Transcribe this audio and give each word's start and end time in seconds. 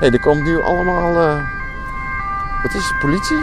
hey, 0.00 0.10
er 0.10 0.20
komt 0.20 0.42
nu 0.42 0.60
allemaal... 0.62 1.20
eh, 1.20 1.36
wat 2.62 2.74
is 2.74 2.88
het, 2.88 2.98
politie? 2.98 3.38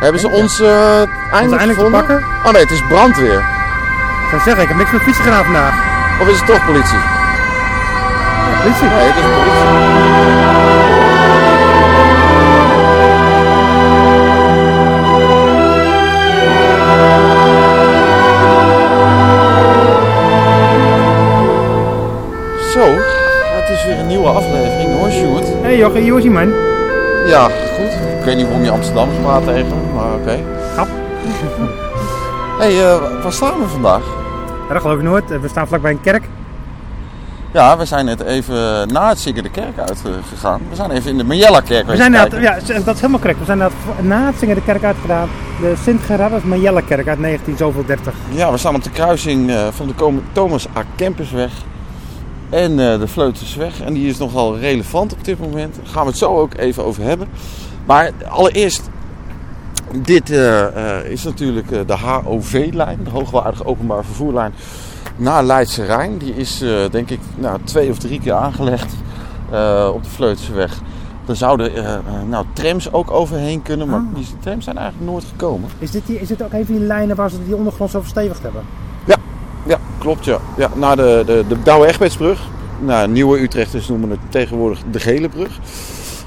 Hebben 0.00 0.20
ze 0.20 0.28
ons 0.28 0.60
eh 0.60 0.68
eindelijk, 0.98 1.32
eindelijk 1.32 1.58
te 1.58 1.74
gevonden? 1.74 2.00
pakken? 2.00 2.24
Oh 2.44 2.52
nee, 2.52 2.62
het 2.62 2.70
is 2.70 2.86
brandweer. 2.88 3.38
Ik 4.22 4.28
zou 4.30 4.42
zeggen, 4.42 4.62
ik 4.62 4.68
heb 4.68 4.76
niks 4.76 4.92
met 4.92 5.02
fietsen 5.02 5.24
gedaan 5.24 5.44
vandaag. 5.44 5.74
Of 6.20 6.28
is 6.28 6.38
het 6.38 6.46
toch 6.46 6.64
politie? 6.66 6.98
Ja, 6.98 8.60
politie. 8.62 8.88
Nee, 8.88 9.06
het 9.06 9.16
is 9.16 9.22
politie. 9.22 9.84
Zo, 22.72 22.84
het 23.58 23.68
is 23.68 23.84
weer 23.84 23.98
een 23.98 24.06
nieuwe 24.06 24.28
aflevering 24.28 24.75
Sjoerd. 25.16 25.46
Hé 25.46 25.60
hey, 25.60 25.76
Jochie, 25.76 26.10
hoe 26.10 26.18
is 26.18 26.24
ie 26.24 26.30
man? 26.30 26.48
Ja, 27.26 27.44
goed. 27.44 27.92
Ik 28.18 28.24
weet 28.24 28.36
niet 28.36 28.46
waarom 28.46 28.64
je 28.64 28.70
Amsterdam 28.70 29.08
praat 29.22 29.44
tegen 29.44 29.68
me, 29.68 29.94
maar 29.94 30.14
oké. 30.14 30.38
Grap. 30.72 30.88
hey, 32.60 32.84
eh, 32.84 33.22
waar 33.22 33.32
staan 33.32 33.60
we 33.60 33.66
vandaag? 33.66 34.02
Ja, 34.66 34.72
dat 34.72 34.82
geloof 34.82 34.96
ik 34.96 35.02
nooit. 35.02 35.40
We 35.40 35.48
staan 35.48 35.68
vlakbij 35.68 35.90
een 35.90 36.00
kerk. 36.00 36.22
Ja, 37.52 37.78
we 37.78 37.84
zijn 37.84 38.04
net 38.04 38.20
even 38.20 38.92
na 38.92 39.08
het 39.08 39.18
zingen 39.18 39.42
de 39.42 39.50
kerk 39.50 39.78
uitgegaan. 39.78 40.60
We 40.68 40.74
zijn 40.74 40.90
even 40.90 41.10
in 41.10 41.16
de 41.16 41.24
Majella-kerk 41.24 41.86
We 41.86 41.96
zijn 41.96 42.12
ja, 42.12 42.54
dat 42.84 42.94
is 42.94 43.00
helemaal 43.00 43.20
correct. 43.20 43.38
We 43.38 43.44
zijn 43.44 43.58
inderdaad 43.58 44.02
na 44.02 44.26
het 44.26 44.38
zingen 44.38 44.54
de 44.54 44.62
kerk 44.62 44.84
uitgedaan. 44.84 45.28
De 45.60 45.74
sint 45.82 46.02
gerardus 46.02 46.42
Majella 46.42 46.80
kerk 46.80 47.08
uit 47.08 47.18
19 47.18 47.56
zoveel 47.56 47.84
30. 47.86 48.14
Ja, 48.28 48.50
we 48.50 48.58
staan 48.58 48.74
op 48.74 48.82
de 48.84 48.90
kruising 48.90 49.50
eh, 49.50 49.66
van 49.70 49.86
de 49.86 50.18
Thomas 50.32 50.66
A. 50.76 50.82
Kempersweg 50.96 51.52
en 52.50 52.70
eh, 52.70 52.98
de 52.98 53.08
Vleutersweg. 53.08 53.80
En 53.80 53.94
die 53.94 54.08
is 54.08 54.18
nogal 54.18 54.58
relevant 54.58 55.12
op 55.12 55.24
dit 55.24 55.38
moment. 55.38 55.74
Daar 55.76 55.86
gaan 55.86 56.02
we 56.02 56.08
het 56.08 56.18
zo 56.18 56.38
ook 56.38 56.54
even 56.54 56.84
over 56.84 57.02
hebben. 57.02 57.28
Maar 57.86 58.10
allereerst, 58.28 58.90
dit 60.02 60.30
eh, 60.30 60.98
eh, 60.98 61.10
is 61.10 61.24
natuurlijk 61.24 61.68
de 61.88 61.96
HOV-lijn, 61.96 62.98
de 63.04 63.10
hoogwaardige 63.10 63.66
openbaar 63.66 64.04
vervoerlijn 64.04 64.52
naar 65.16 65.44
Leidse 65.44 65.84
Rijn. 65.84 66.18
Die 66.18 66.34
is 66.34 66.64
denk 66.90 67.10
ik 67.10 67.20
nou, 67.36 67.58
twee 67.64 67.90
of 67.90 67.98
drie 67.98 68.20
keer 68.20 68.32
aangelegd 68.32 68.92
op 69.92 70.02
de 70.02 70.10
Vleutersweg. 70.10 70.80
Er 71.26 71.36
zouden 71.36 71.72
nou, 72.28 72.44
trams 72.52 72.92
ook 72.92 73.10
overheen 73.10 73.62
kunnen, 73.62 73.88
maar 73.88 74.00
Oh. 74.00 74.14
die 74.14 74.26
trams 74.40 74.64
zijn 74.64 74.76
eigenlijk 74.76 75.10
nooit 75.10 75.24
gekomen. 75.24 75.70
Is 75.78 75.90
dit, 75.90 76.06
die, 76.06 76.20
is 76.20 76.28
dit 76.28 76.42
ook 76.42 76.52
even 76.52 76.74
die 76.74 76.84
lijnen 76.84 77.16
waar 77.16 77.30
ze 77.30 77.44
die 77.44 77.56
ondergrond 77.56 77.90
zo 77.90 78.00
verstevigd 78.00 78.42
hebben? 78.42 78.62
Klopt 80.06 80.24
ja. 80.24 80.38
ja 80.56 80.70
naar 80.74 80.96
de, 80.96 81.22
de, 81.26 81.44
de 81.48 81.62
Douwe 81.62 81.86
Egbertsbrug. 81.86 82.40
Nou, 82.78 83.08
Nieuwe 83.08 83.40
Utrechters 83.40 83.88
noemen 83.88 84.10
het 84.10 84.18
tegenwoordig 84.28 84.78
de 84.90 85.00
Gele 85.00 85.28
Brug. 85.28 85.58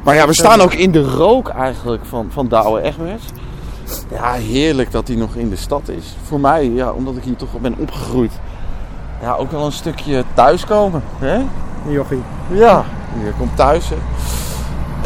Maar 0.04 0.16
ja, 0.16 0.28
we 0.28 0.34
staan 0.34 0.62
ook 0.62 0.74
in 0.74 0.92
de 0.92 1.04
rook 1.04 1.50
eigenlijk 1.50 2.06
van, 2.06 2.28
van 2.32 2.48
Douwe 2.48 2.82
Egberts. 2.82 3.24
Ja, 4.12 4.34
heerlijk 4.34 4.92
dat 4.92 5.08
hij 5.08 5.18
nog 5.18 5.36
in 5.36 5.50
de 5.50 5.56
stad 5.56 5.90
is. 5.90 6.16
Voor 6.24 6.40
mij, 6.40 6.70
ja, 6.70 6.92
omdat 6.92 7.16
ik 7.16 7.24
hier 7.24 7.36
toch 7.36 7.60
ben 7.62 7.76
opgegroeid. 7.78 8.32
Ja, 9.22 9.34
ook 9.36 9.52
wel 9.52 9.66
een 9.66 9.72
stukje 9.72 10.24
thuiskomen. 10.34 11.04
Hè? 11.20 11.42
Jochie. 11.88 12.24
Ja, 12.52 12.86
je 13.24 13.32
komt 13.38 13.56
thuis. 13.56 13.90
Hè. 13.90 13.98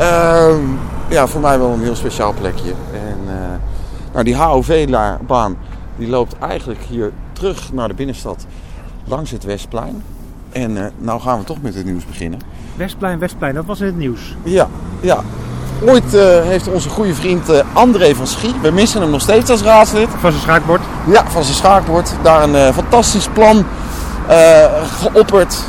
Ehm, 0.03 0.61
ja, 1.09 1.27
voor 1.27 1.41
mij 1.41 1.59
wel 1.59 1.69
een 1.69 1.83
heel 1.83 1.95
speciaal 1.95 2.33
plekje. 2.33 2.73
En 2.93 3.17
eh, 3.27 4.13
nou, 4.13 4.23
die 4.23 4.35
HOV-baan 4.35 5.57
die 5.95 6.09
loopt 6.09 6.37
eigenlijk 6.39 6.81
hier 6.89 7.11
terug 7.43 7.73
naar 7.73 7.87
de 7.87 7.93
binnenstad 7.93 8.45
langs 9.05 9.31
het 9.31 9.43
Westplein. 9.43 10.03
En 10.51 10.77
eh, 10.77 10.83
nou 10.97 11.21
gaan 11.21 11.39
we 11.39 11.45
toch 11.45 11.61
met 11.61 11.75
het 11.75 11.85
nieuws 11.85 12.05
beginnen. 12.05 12.39
Westplein, 12.75 13.19
Westplein, 13.19 13.53
dat 13.53 13.65
was 13.65 13.79
in 13.79 13.85
het 13.85 13.97
nieuws. 13.97 14.35
Ja, 14.43 14.67
ja. 14.99 15.19
Ooit 15.85 16.13
eh, 16.13 16.41
heeft 16.41 16.67
onze 16.67 16.89
goede 16.89 17.15
vriend 17.15 17.49
eh, 17.49 17.59
André 17.73 18.15
van 18.15 18.27
Schie, 18.27 18.53
we 18.61 18.71
missen 18.71 19.01
hem 19.01 19.09
nog 19.09 19.21
steeds 19.21 19.49
als 19.49 19.61
raadslid, 19.61 20.07
Van 20.19 20.31
zijn 20.31 20.43
schaakbord. 20.43 20.81
ja, 21.07 21.25
van 21.27 21.43
zijn 21.43 21.55
schaakbord, 21.55 22.13
daar 22.21 22.43
een 22.43 22.73
fantastisch 22.73 23.27
plan 23.33 23.65
geopperd 24.99 25.63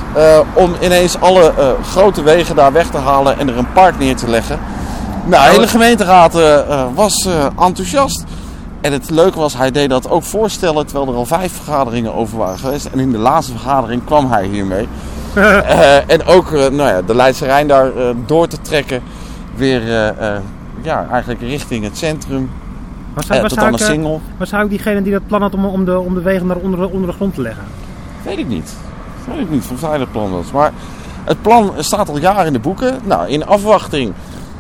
om 0.53 0.75
ineens 0.81 1.21
alle 1.21 1.53
grote 1.91 2.23
wegen 2.23 2.57
daar 2.57 2.73
weg 2.73 2.91
te 2.91 2.99
halen 2.99 3.39
en 3.39 3.49
er 3.49 3.59
een 3.59 3.73
park 3.73 3.99
neer 3.99 4.17
te 4.17 4.29
leggen. 4.29 4.59
Nou, 5.25 5.45
de 5.45 5.51
hele 5.51 5.69
gemeenteraad 5.69 6.33
was 6.95 7.29
enthousiast. 7.59 8.25
En 8.85 8.93
het 8.93 9.11
leuke 9.11 9.39
was, 9.39 9.57
hij 9.57 9.71
deed 9.71 9.91
dat 9.91 10.11
ook 10.11 10.23
voorstellen 10.23 10.87
terwijl 10.87 11.11
er 11.11 11.17
al 11.17 11.27
vijf 11.27 11.53
vergaderingen 11.53 12.15
over 12.15 12.39
waren 12.39 12.59
geweest. 12.59 12.87
En 12.87 12.99
in 12.99 13.11
de 13.13 13.19
laatste 13.19 13.53
vergadering 13.53 14.05
kwam 14.05 14.31
hij 14.31 14.47
hiermee. 14.47 14.89
Eh, 15.35 16.11
en 16.11 16.25
ook 16.25 16.53
eh, 16.53 16.61
nou 16.61 16.89
ja, 16.89 17.03
de 17.03 17.15
Leidse 17.15 17.45
Rijn 17.45 17.69
daar 17.69 17.97
eh, 17.97 18.09
door 18.27 18.47
te 18.47 18.61
trekken. 18.61 19.03
Weer 19.55 19.83
ja, 20.83 21.07
eigenlijk 21.11 21.41
richting 21.41 21.85
het 21.85 21.99
centrum. 21.99 22.51
Was 23.15 23.29
hij, 23.29 23.43
was, 23.43 23.55
hij 23.55 23.65
aan 23.65 23.79
single. 23.79 24.19
was 24.37 24.51
hij 24.51 24.63
ook 24.63 24.69
diegene 24.69 25.03
die 25.03 25.13
dat 25.13 25.27
plan 25.27 25.43
had 25.43 25.55
om, 25.55 25.65
om, 25.65 25.85
de, 25.85 25.99
om 25.99 26.15
de 26.15 26.23
wegen 26.23 26.47
naar 26.47 26.57
onder, 26.57 26.89
onder 26.89 27.11
de 27.11 27.17
grond 27.17 27.35
te 27.35 27.41
leggen? 27.41 27.65
Weet 28.23 28.39
ik 28.39 28.49
niet. 28.49 28.75
Weet 29.29 29.41
ik 29.41 29.51
niet 29.51 29.65
of 29.73 29.81
hij 29.81 29.99
dat 29.99 30.13
plan 30.13 30.31
was. 30.31 30.51
Maar 30.53 30.73
het 31.25 31.43
plan 31.43 31.73
staat 31.79 32.09
al 32.09 32.19
jaren 32.19 32.47
in 32.47 32.53
de 32.53 32.59
boeken. 32.59 32.99
Nou, 33.05 33.29
in 33.29 33.47
afwachting 33.47 34.13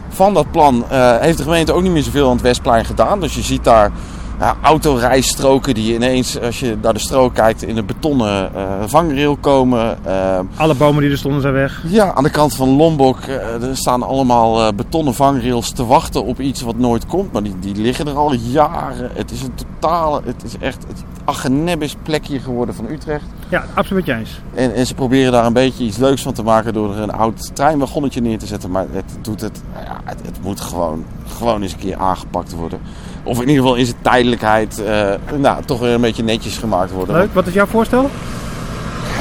van 0.09 0.35
dat 0.35 0.51
plan 0.51 0.85
heeft 1.21 1.37
de 1.37 1.45
gemeente 1.45 1.73
ook 1.73 1.83
niet 1.83 1.93
meer 1.93 2.03
zoveel 2.03 2.27
aan 2.27 2.33
het 2.33 2.43
Westplein 2.43 2.85
gedaan. 2.85 3.21
Dus 3.21 3.35
je 3.35 3.43
ziet 3.43 3.65
daar 3.65 3.91
ja, 4.39 4.57
autorijstroken 4.63 5.75
die 5.75 5.95
ineens, 5.95 6.41
als 6.41 6.61
je 6.61 6.77
naar 6.83 6.93
de 6.93 6.99
strook 6.99 7.35
kijkt, 7.35 7.63
in 7.63 7.77
een 7.77 7.87
betonnen 7.87 8.55
eh, 8.55 8.63
vangrail 8.87 9.37
komen. 9.37 9.99
Eh, 10.05 10.39
Alle 10.57 10.75
bomen 10.75 11.03
die 11.03 11.11
er 11.11 11.19
stonden 11.19 11.41
zijn 11.41 11.55
weg. 11.55 11.83
ja, 11.87 12.13
aan 12.15 12.23
de 12.25 12.31
kant 12.31 12.55
van 12.55 12.69
Lombok 12.69 13.19
eh, 13.21 13.63
er 13.69 13.77
staan 13.77 14.03
allemaal 14.03 14.75
betonnen 14.75 15.15
vangrails 15.15 15.71
te 15.71 15.87
wachten 15.87 16.25
op 16.25 16.41
iets 16.41 16.61
wat 16.61 16.77
nooit 16.79 17.07
komt. 17.07 17.33
Maar 17.33 17.43
die, 17.43 17.59
die 17.59 17.75
liggen 17.75 18.07
er 18.07 18.17
al 18.17 18.33
jaren. 18.35 19.11
Het 19.15 19.31
is 19.31 19.43
een 19.43 19.55
totale, 19.55 20.21
het 20.25 20.45
is 20.45 20.59
echt 20.59 20.85
het 20.89 21.03
Agenebis 21.25 21.97
plekje 22.03 22.41
geworden 22.41 22.75
van 22.75 22.87
Utrecht. 22.91 23.25
Ja, 23.49 23.65
absoluut 23.75 24.09
eens. 24.09 24.41
En, 24.55 24.75
en 24.75 24.87
ze 24.87 24.95
proberen 24.95 25.33
daar 25.33 25.47
een 25.47 25.53
beetje 25.53 25.85
iets 25.85 25.97
leuks 25.97 26.23
van 26.23 26.33
te 26.33 26.43
maken 26.43 26.73
door 26.73 26.95
er 26.95 27.03
een 27.03 27.13
oud 27.13 27.51
treinwagonnetje 27.55 28.21
neer 28.21 28.39
te 28.39 28.47
zetten. 28.47 28.71
Maar 28.71 28.87
het 28.93 29.05
doet 29.21 29.41
het, 29.41 29.63
ja, 29.85 30.01
het, 30.05 30.19
het 30.25 30.43
moet 30.43 30.61
gewoon, 30.61 31.05
gewoon 31.39 31.63
eens 31.63 31.73
een 31.73 31.79
keer 31.79 31.97
aangepakt 31.97 32.53
worden. 32.55 32.81
Of 33.23 33.35
in 33.41 33.49
ieder 33.49 33.63
geval 33.63 33.75
in 33.75 33.85
zijn 33.87 33.97
tijdelijkheid 34.03 34.24
eh, 34.33 35.39
nou, 35.39 35.65
toch 35.65 35.81
weer 35.81 35.95
een 35.95 36.01
beetje 36.01 36.23
netjes 36.23 36.57
gemaakt 36.57 36.91
worden. 36.91 37.15
Leuk, 37.15 37.35
wat 37.35 37.47
is 37.47 37.53
jouw 37.53 37.67
voorstel? 37.67 38.11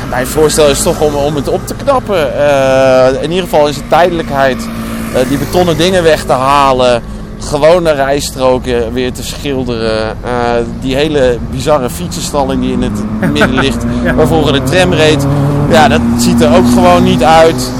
Mijn 0.09 0.27
voorstel 0.27 0.69
is 0.69 0.81
toch 0.81 1.01
om, 1.01 1.15
om 1.15 1.35
het 1.35 1.47
op 1.47 1.67
te 1.67 1.75
knappen. 1.75 2.37
Eh, 2.37 3.23
in 3.23 3.29
ieder 3.29 3.43
geval 3.43 3.67
in 3.67 3.73
zijn 3.73 3.87
tijdelijkheid 3.87 4.67
eh, 5.13 5.29
die 5.29 5.37
betonnen 5.37 5.77
dingen 5.77 6.03
weg 6.03 6.23
te 6.23 6.31
halen. 6.31 7.01
Gewone 7.39 7.91
rijstroken 7.91 8.93
weer 8.93 9.13
te 9.13 9.23
schilderen. 9.23 10.17
die 10.81 10.95
hele 10.95 11.37
bizarre 11.51 11.89
fietsenstalling 11.89 12.61
die 12.61 12.71
in 12.71 12.81
het 12.81 13.31
midden 13.31 13.59
ligt. 13.63 13.83
Ja. 14.03 14.13
Waar 14.13 14.27
vroeger 14.27 14.53
de 14.53 14.63
tram 14.63 14.93
reed. 14.93 15.25
Ja, 15.69 15.87
dat 15.87 16.01
ziet 16.17 16.41
er 16.41 16.55
ook 16.55 16.67
gewoon 16.67 17.03
niet 17.03 17.23
uit. 17.23 17.71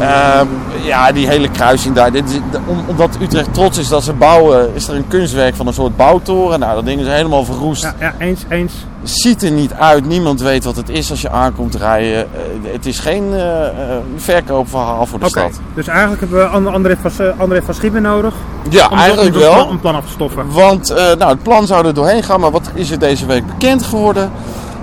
Ehm, 0.00 0.46
ja, 0.82 1.12
die 1.12 1.26
hele 1.26 1.50
kruising 1.50 1.94
daar. 1.94 2.12
Dit 2.12 2.30
is, 2.30 2.36
om- 2.66 2.84
omdat 2.86 3.16
Utrecht 3.20 3.54
trots 3.54 3.78
is 3.78 3.88
dat 3.88 4.04
ze 4.04 4.12
bouwen, 4.12 4.74
is 4.74 4.88
er 4.88 4.94
een 4.94 5.08
kunstwerk 5.08 5.54
van 5.54 5.66
een 5.66 5.72
soort 5.72 5.96
bouwtoren. 5.96 6.58
Nou, 6.60 6.74
dat 6.74 6.84
ding 6.84 7.00
is 7.00 7.06
helemaal 7.06 7.44
verroest 7.44 7.82
Ja, 7.82 7.94
ja 8.00 8.14
eens, 8.18 8.44
eens. 8.48 8.72
ziet 9.02 9.42
er 9.42 9.50
niet 9.50 9.72
uit. 9.72 10.06
Niemand 10.06 10.40
weet 10.40 10.64
wat 10.64 10.76
het 10.76 10.88
is 10.88 11.10
als 11.10 11.20
je 11.20 11.30
aankomt 11.30 11.74
rijden. 11.74 12.16
Eh, 12.18 12.72
het 12.72 12.86
is 12.86 12.98
geen 12.98 13.24
eh, 13.34 13.66
eh, 13.66 13.72
verkoopverhaal 14.16 15.06
voor 15.06 15.18
de 15.18 15.28
stad. 15.28 15.60
dus 15.74 15.86
eigenlijk 15.86 16.20
hebben 16.20 16.38
we 16.38 16.46
And- 16.46 16.66
André 16.66 16.96
van, 17.02 17.38
André 17.38 17.62
van 17.62 17.74
Schiepen 17.74 18.02
nodig. 18.02 18.34
Ja, 18.70 18.88
om, 18.88 18.98
eigenlijk 18.98 19.36
om, 19.36 19.42
om, 19.42 19.48
wel. 19.48 19.64
Om 19.64 19.70
een 19.70 19.80
plan 19.80 19.94
af 19.94 20.04
te 20.04 20.10
stoffen. 20.12 20.52
Want 20.52 20.88
nou, 21.18 21.24
het 21.24 21.42
plan 21.42 21.66
zou 21.66 21.86
er 21.86 21.94
doorheen 21.94 22.22
gaan, 22.22 22.40
maar 22.40 22.50
wat 22.50 22.70
is 22.74 22.90
er 22.90 22.98
deze 22.98 23.26
week 23.26 23.46
bekend 23.46 23.82
geworden? 23.82 24.30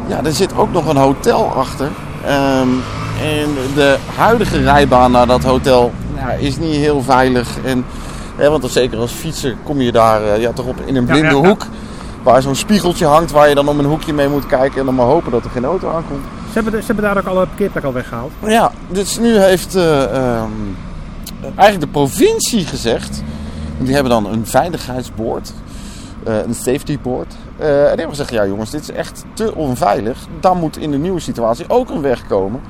Ja, 0.08 0.20
er 0.24 0.32
zit 0.34 0.58
ook 0.58 0.72
nog 0.72 0.88
een 0.88 0.98
hotel 0.98 1.46
achter. 1.56 1.88
Ehm, 2.26 2.68
en 3.22 3.74
de 3.76 3.98
huidige 4.16 4.64
rijbaan 4.64 5.12
naar 5.12 5.28
dat 5.28 5.44
hotel 5.44 5.92
ja, 6.16 6.32
is 6.32 6.58
niet 6.58 6.76
heel 6.76 7.01
veilig. 7.01 7.57
En, 7.63 7.86
hè, 8.36 8.50
want 8.50 8.62
dan 8.62 8.72
zeker 8.72 8.98
als 8.98 9.12
fietser 9.12 9.56
kom 9.63 9.81
je 9.81 9.92
daar 9.92 10.24
eh, 10.24 10.42
ja, 10.42 10.51
toch 10.51 10.66
op 10.66 10.75
in 10.86 10.95
een 10.95 11.06
blinde 11.06 11.34
hoek. 11.34 11.66
Waar 12.24 12.42
zo'n 12.42 12.56
spiegeltje 12.56 13.06
hangt 13.06 13.31
waar 13.31 13.50
je 13.50 13.56
dan 13.56 13.68
om 13.68 13.80
een 13.80 13.86
hoekje 13.86 14.13
mee 14.13 14.28
moet 14.28 14.45
kijken. 14.45 14.80
En 14.80 14.86
dan 14.86 14.95
maar 14.95 15.06
hopen 15.06 15.31
dat 15.31 15.44
er 15.44 15.50
geen 15.50 15.66
auto 15.66 15.90
aankomt. 15.90 16.24
Ze 16.48 16.54
hebben, 16.54 16.80
ze 16.80 16.86
hebben 16.86 17.04
daar 17.04 17.18
ook 17.18 17.25
alle 17.25 17.45
parkeerplekken 17.45 17.92
al 17.92 17.94
weggehaald. 17.94 18.31
Ja, 18.45 18.72
dus 18.88 19.19
nu 19.19 19.38
heeft 19.38 19.75
eh, 19.75 20.04
ehm, 20.04 20.51
eigenlijk 21.42 21.80
de 21.80 22.00
provincie 22.00 22.66
gezegd. 22.66 23.24
Die 23.78 23.94
hebben 23.94 24.12
dan 24.12 24.25
een 24.25 24.45
veiligheidsboard, 24.45 25.54
eh, 26.24 26.38
een 26.38 26.56
safety 26.56 27.00
board. 27.01 27.34
En 27.57 27.68
die 27.68 27.88
hebben 27.88 28.10
gezegd: 28.10 28.31
ja, 28.31 28.45
jongens, 28.45 28.69
dit 28.69 28.81
is 28.81 28.92
echt 28.92 29.24
te 29.34 29.56
onveilig. 29.56 30.18
Dan 30.40 30.57
moet 30.57 30.78
in 30.78 30.92
de 30.92 30.98
nieuwe 30.98 31.19
situatie 31.19 31.66
ook 31.68 31.90
een 31.90 32.01
weg 32.01 32.28
komen. 32.28 32.62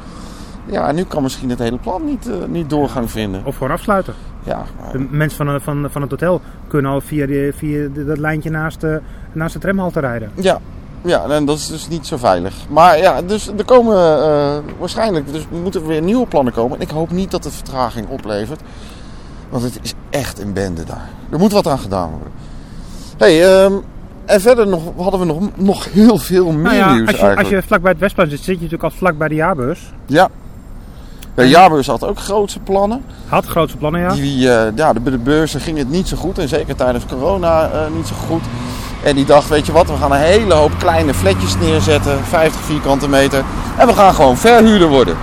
Ja, 0.66 0.88
en 0.88 0.96
nu 0.96 1.04
kan 1.04 1.24
misschien 1.24 1.50
het 1.50 1.60
hele 1.60 1.78
plan 1.78 2.06
niet, 2.06 2.28
eh, 2.30 2.34
niet 2.48 2.70
doorgang 2.70 3.12
vinden. 3.12 3.42
Of 3.46 3.58
gewoon 3.58 3.72
afsluiten. 3.74 4.14
Ja, 4.44 4.64
maar- 4.82 4.92
De 4.92 5.08
mensen 5.10 5.38
van, 5.38 5.56
eh, 5.56 5.62
van, 5.62 5.88
van 5.92 6.02
het 6.02 6.12
hotel 6.12 6.42
kunnen 6.68 6.92
al 6.92 7.02
via, 7.02 7.26
die, 7.26 7.54
via 7.54 7.88
de- 7.94 8.06
dat 8.06 8.18
lijntje 8.18 8.50
naast 8.50 8.82
de, 8.82 9.02
naast 9.32 9.54
de 9.54 9.60
tramhalte 9.60 10.00
rijden. 10.00 10.32
ja, 10.36 10.60
Ja, 11.04 11.24
en 11.30 11.46
dat 11.46 11.58
is 11.58 11.68
dus 11.68 11.88
niet 11.88 12.08
zo 12.08 12.18
veilig. 12.18 12.54
Maar 12.70 12.98
ja, 12.98 13.22
dus 13.22 13.48
er 13.58 13.66
komen 13.66 13.96
eh, 14.22 14.58
waarschijnlijk 14.80 15.32
dus 15.32 15.46
moeten 15.64 15.82
er 15.82 15.88
weer 15.88 16.02
nieuwe 16.02 16.28
plannen 16.28 16.54
komen. 16.54 16.78
En 16.78 16.84
ik 16.84 16.90
hoop 16.90 17.12
niet 17.12 17.32
dat 17.32 17.44
het 17.44 17.54
vertraging 17.54 18.08
oplevert. 18.08 18.62
Want 19.50 19.64
het 19.64 19.80
is 19.82 19.94
echt 20.10 20.40
een 20.42 20.54
bende 20.54 20.84
daar. 20.84 21.10
Er 21.30 21.40
moet 21.40 21.52
wat 21.52 21.68
aan 21.68 21.80
gedaan 21.80 22.10
worden. 22.10 22.32
hey, 23.18 23.64
ehm, 23.64 23.74
en 24.26 24.42
verder 24.42 24.68
nog, 24.68 24.82
hadden 24.98 25.20
we 25.20 25.26
nog, 25.26 25.40
nog 25.56 25.92
heel 25.92 26.18
veel 26.18 26.52
meer 26.52 26.62
Nou 26.64 26.76
ja, 26.76 26.94
nieuws 26.94 27.08
als 27.08 27.16
je, 27.16 27.22
eigenlijk. 27.22 27.40
als 27.40 27.50
je 27.64 27.68
vlak 27.68 27.82
bij 27.82 27.92
het 27.92 28.00
Westplein 28.00 28.30
zit, 28.30 28.40
zit 28.40 28.48
je 28.48 28.54
natuurlijk 28.54 28.84
al 28.84 28.98
vlak 28.98 29.18
bij 29.18 29.28
de 29.28 29.36
jaarbeurs. 29.36 29.94
Ja. 30.06 30.30
De 31.36 31.50
jaarbeurs 31.50 31.88
had 31.88 32.04
ook 32.04 32.20
grootse 32.20 32.60
plannen. 32.60 33.04
Had 33.28 33.46
grootste 33.46 33.78
plannen, 33.78 34.02
ja. 34.02 34.14
Die, 34.14 34.54
eh, 34.54 34.72
ja, 34.76 34.94
de, 34.94 35.04
de 35.04 35.18
beurzen 35.18 35.60
ging 35.62 35.78
het 35.78 35.90
niet 35.90 36.08
zo 36.08 36.18
goed. 36.18 36.38
En 36.38 36.48
zeker 36.48 36.76
tijdens 36.76 37.06
corona 37.06 37.70
eh, 37.70 37.80
niet 37.96 38.08
zo 38.08 38.16
goed. 38.28 38.44
En 39.04 39.16
die 39.16 39.26
dacht, 39.26 39.50
weet 39.50 39.66
je 39.66 39.72
wat, 39.72 39.88
we 39.88 39.96
gaan 40.00 40.12
een 40.12 40.18
hele 40.18 40.54
hoop 40.54 40.72
kleine 40.78 41.14
flatjes 41.14 41.58
neerzetten. 41.58 42.20
50 42.30 42.62
vierkante 42.62 43.10
meter. 43.10 43.44
En 43.78 43.88
we 43.88 43.94
gaan 43.94 44.14
gewoon 44.14 44.38
verhuurder 44.38 44.88
worden. 44.88 45.16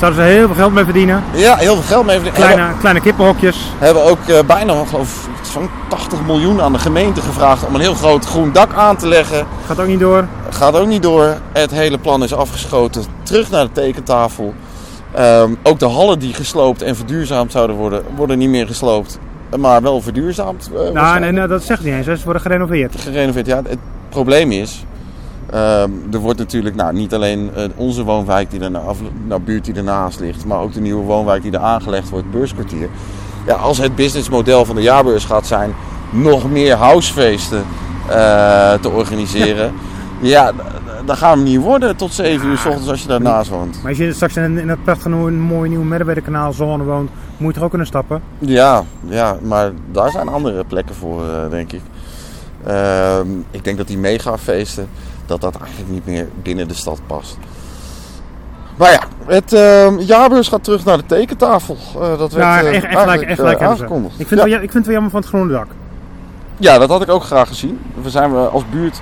Zouden 0.00 0.24
ze 0.24 0.30
heel 0.30 0.46
veel 0.46 0.56
geld 0.56 0.72
mee 0.72 0.84
verdienen. 0.84 1.22
Ja, 1.34 1.56
heel 1.56 1.74
veel 1.74 1.82
geld 1.82 2.06
mee 2.06 2.14
verdienen. 2.14 2.40
Kleine, 2.40 2.60
Hebben, 2.60 2.80
kleine 2.80 3.00
kippenhokjes. 3.00 3.56
hebben 3.78 4.04
ook 4.04 4.28
eh, 4.28 4.38
bijna 4.46 4.84
geloof 4.84 5.28
zo'n 5.52 5.68
80 5.88 6.18
miljoen 6.26 6.60
aan 6.60 6.72
de 6.72 6.78
gemeente 6.78 7.20
gevraagd 7.20 7.66
om 7.66 7.74
een 7.74 7.80
heel 7.80 7.94
groot 7.94 8.24
groen 8.24 8.52
dak 8.52 8.74
aan 8.74 8.96
te 8.96 9.08
leggen. 9.08 9.46
Gaat 9.66 9.80
ook 9.80 9.86
niet 9.86 10.00
door. 10.00 10.26
Gaat 10.50 10.76
ook 10.76 10.86
niet 10.86 11.02
door. 11.02 11.36
Het 11.52 11.70
hele 11.70 11.98
plan 11.98 12.22
is 12.22 12.34
afgeschoten. 12.34 13.04
Terug 13.22 13.50
naar 13.50 13.64
de 13.64 13.72
tekentafel. 13.72 14.54
Ehm, 15.14 15.50
ook 15.62 15.78
de 15.78 15.86
hallen 15.86 16.18
die 16.18 16.34
gesloopt 16.34 16.82
en 16.82 16.96
verduurzaamd 16.96 17.52
zouden 17.52 17.76
worden, 17.76 18.02
worden 18.16 18.38
niet 18.38 18.48
meer 18.48 18.66
gesloopt. 18.66 19.18
Maar 19.58 19.82
wel 19.82 20.00
verduurzaamd. 20.00 20.70
eh, 20.86 20.90
Nou, 20.92 21.20
nee, 21.20 21.32
nee, 21.32 21.46
dat 21.46 21.62
zegt 21.62 21.84
niet 21.84 21.94
eens. 21.94 22.06
Ze 22.06 22.24
worden 22.24 22.42
gerenoveerd. 22.42 23.00
gerenoveerd. 23.00 23.46
Ja, 23.46 23.56
het 23.68 23.78
probleem 24.08 24.52
is, 24.52 24.84
ehm, 25.50 25.90
er 26.12 26.18
wordt 26.18 26.38
natuurlijk 26.38 26.74
nou, 26.74 26.92
niet 26.94 27.14
alleen 27.14 27.50
eh, 27.54 27.64
onze 27.76 28.02
woonwijk 28.04 28.50
die 28.50 28.60
erna, 28.60 28.80
of, 28.88 28.98
nou, 29.26 29.40
buurt 29.40 29.64
die 29.64 29.74
ernaast 29.74 30.20
ligt, 30.20 30.44
maar 30.44 30.58
ook 30.60 30.72
de 30.72 30.80
nieuwe 30.80 31.04
woonwijk 31.04 31.42
die 31.42 31.52
er 31.52 31.58
aangelegd 31.58 32.10
wordt, 32.10 32.30
beurskwartier. 32.30 32.88
Ja, 33.46 33.54
als 33.54 33.78
het 33.78 33.94
businessmodel 33.94 34.64
van 34.64 34.76
de 34.76 34.82
jaarbeurs 34.82 35.24
gaat 35.24 35.46
zijn 35.46 35.74
nog 36.10 36.50
meer 36.50 36.74
housefeesten 36.74 37.64
eh, 38.08 38.72
te 38.80 38.90
organiseren, 38.90 39.72
ja, 40.20 40.52
d- 41.02 41.04
d- 41.04 41.06
dan 41.06 41.16
gaan 41.16 41.38
we 41.38 41.44
niet 41.44 41.60
worden 41.60 41.96
tot 41.96 42.12
7 42.14 42.48
uur 42.48 42.58
s 42.58 42.66
ochtends 42.66 42.88
als 42.88 43.02
je 43.02 43.08
daarnaast 43.08 43.50
woont. 43.50 43.78
Maar 43.80 43.88
als 43.88 43.98
je 43.98 44.12
straks 44.12 44.36
in, 44.36 44.58
in 44.58 44.68
het 44.68 44.84
prachtige 44.84 45.08
mooie 45.30 45.68
nieuwe 45.68 45.84
Merwede 45.84 46.22
zone 46.50 46.84
woont, 46.84 47.10
moet 47.36 47.48
je 47.48 47.54
toch 47.54 47.62
ook 47.62 47.68
kunnen 47.68 47.86
stappen? 47.86 48.22
Ja, 48.38 48.82
ja, 49.08 49.36
maar 49.42 49.70
daar 49.90 50.10
zijn 50.10 50.28
andere 50.28 50.64
plekken 50.64 50.94
voor, 50.94 51.24
eh, 51.28 51.50
denk 51.50 51.72
ik. 51.72 51.80
Ehm, 52.66 53.26
ik 53.50 53.64
denk 53.64 53.76
dat 53.76 53.86
die 53.86 53.98
megafeesten, 53.98 54.88
dat 55.26 55.40
dat 55.40 55.56
eigenlijk 55.56 55.90
niet 55.90 56.06
meer 56.06 56.28
binnen 56.42 56.68
de 56.68 56.74
stad 56.74 57.00
past. 57.06 57.36
Maar 58.76 58.92
ja, 58.92 59.00
het 59.26 59.52
ehm, 59.52 59.98
jaarbeurs 59.98 60.48
gaat 60.48 60.64
terug 60.64 60.84
naar 60.84 60.96
de 60.96 61.06
tekentafel. 61.06 61.76
Eh, 61.94 62.18
dat 62.18 62.32
werd 62.32 62.32
Ja, 62.32 62.60
eh, 62.60 62.74
echt, 62.74 62.84
echt 62.84 62.98
gelijk, 62.98 63.32
gelijk 63.34 63.62
aangekondigd. 63.62 64.20
Ik 64.20 64.26
vind, 64.26 64.40
ja. 64.40 64.46
het 64.46 64.54
wel, 64.54 64.62
ik 64.64 64.70
vind 64.70 64.74
het 64.74 64.84
wel 64.84 64.92
jammer 64.94 65.10
van 65.10 65.20
het 65.20 65.28
groene 65.28 65.52
dak. 65.52 65.66
ja, 66.56 66.78
dat 66.78 66.88
had 66.88 67.02
ik 67.02 67.08
ook 67.10 67.22
graag 67.24 67.48
gezien. 67.48 67.80
We 68.02 68.10
zijn 68.10 68.32
we 68.32 68.38
als 68.38 68.62
buurt 68.70 69.00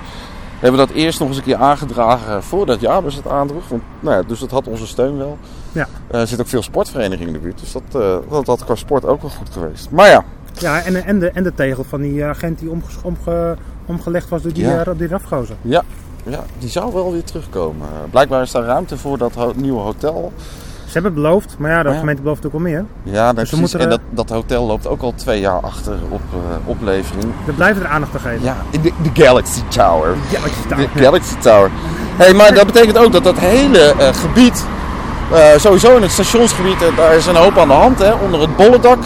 hebben 0.61 0.79
dat 0.87 0.89
eerst 0.95 1.19
nog 1.19 1.27
eens 1.27 1.37
een 1.37 1.43
keer 1.43 1.55
aangedragen 1.55 2.43
voordat 2.43 2.79
jaarbeurs 2.81 3.15
het 3.15 3.27
aandroeg. 3.27 3.67
Want, 3.67 3.81
nou 3.99 4.15
ja, 4.15 4.23
dus 4.27 4.39
dat 4.39 4.51
had 4.51 4.67
onze 4.67 4.87
steun 4.87 5.17
wel. 5.17 5.37
Ja. 5.71 5.87
Eh, 6.07 6.19
er 6.19 6.27
zit 6.27 6.39
ook 6.41 6.47
veel 6.47 6.61
sportverenigingen 6.63 7.27
in 7.27 7.33
de 7.33 7.39
buurt. 7.39 7.59
Dus 7.59 7.71
dat, 7.71 7.81
eh, 8.01 8.15
dat 8.29 8.47
had 8.47 8.63
qua 8.65 8.75
sport 8.75 9.05
ook 9.05 9.21
wel 9.21 9.31
goed 9.31 9.49
geweest. 9.51 9.87
Maar 9.91 10.07
ja, 10.09 10.23
Ja, 10.53 10.81
en, 10.81 11.05
en, 11.05 11.19
de, 11.19 11.29
en 11.31 11.43
de 11.43 11.53
tegel 11.53 11.83
van 11.83 12.01
die 12.01 12.25
agent 12.25 12.59
die 12.59 12.69
omge- 13.03 13.57
omgelegd 13.85 14.29
was 14.29 14.41
door 14.41 14.53
die, 14.53 14.63
Ja. 14.65 14.83
eh, 14.85 14.91
die 14.97 15.07
rafgozer. 15.07 15.55
Ja, 15.61 15.83
ja, 16.25 16.43
die 16.59 16.69
zou 16.69 16.93
wel 16.93 17.11
weer 17.11 17.23
terugkomen. 17.23 17.87
Eh, 17.87 18.09
Blijkbaar 18.09 18.41
is 18.41 18.51
daar 18.51 18.63
ruimte 18.63 18.97
voor 18.97 19.17
dat 19.17 19.33
ho- 19.35 19.53
nieuwe 19.55 19.79
hotel. 19.79 20.33
Ze 20.91 20.97
hebben 20.99 21.13
beloofd, 21.13 21.55
maar 21.57 21.71
ja, 21.71 21.83
de 21.83 21.89
Ja. 21.89 21.97
gemeente 21.99 22.21
belooft 22.21 22.45
ook 22.45 22.51
wel 22.51 22.61
meer. 22.61 22.85
Ja, 23.03 23.25
dat 23.25 23.35
Dus 23.35 23.49
precies. 23.49 23.73
En 23.73 23.89
dat, 23.89 23.99
dat 24.09 24.29
hotel 24.29 24.65
loopt 24.65 24.87
ook 24.87 25.01
al 25.01 25.13
twee 25.15 25.39
jaar 25.39 25.59
achter 25.61 25.93
op 26.09 26.21
eh, 26.33 26.69
oplevering. 26.69 27.25
We 27.45 27.51
blijven 27.51 27.83
er 27.83 27.89
aandacht 27.89 28.13
aan 28.13 28.19
geven. 28.19 28.43
Ja, 28.43 28.55
de, 28.71 28.91
de 29.01 29.23
Galaxy 29.23 29.61
Tower. 29.67 30.15
De 30.69 30.87
Galaxy 30.95 31.35
Tower. 31.37 31.69
Hey, 32.17 32.33
maar 32.33 32.53
dat 32.53 32.65
betekent 32.65 32.97
ook 32.97 33.11
dat 33.11 33.23
dat 33.23 33.39
hele 33.39 33.79
eh, 33.79 34.13
gebied, 34.13 34.65
eh, 35.33 35.57
sowieso 35.57 35.95
in 35.95 36.01
het 36.01 36.11
stationsgebied, 36.11 36.79
daar 36.97 37.15
is 37.15 37.25
een 37.25 37.35
hoop 37.35 37.57
aan 37.57 37.67
de 37.67 37.73
hand. 37.73 37.99
Hè. 37.99 38.13
Onder 38.13 38.41
het 38.41 38.55
bollendak 38.55 38.99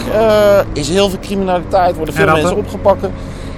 is 0.72 0.88
heel 0.88 1.08
veel 1.08 1.18
criminaliteit, 1.20 1.96
worden 1.96 2.14
En 2.14 2.20
veel 2.22 2.32
mensen 2.32 2.56
opgepakt. 2.56 3.06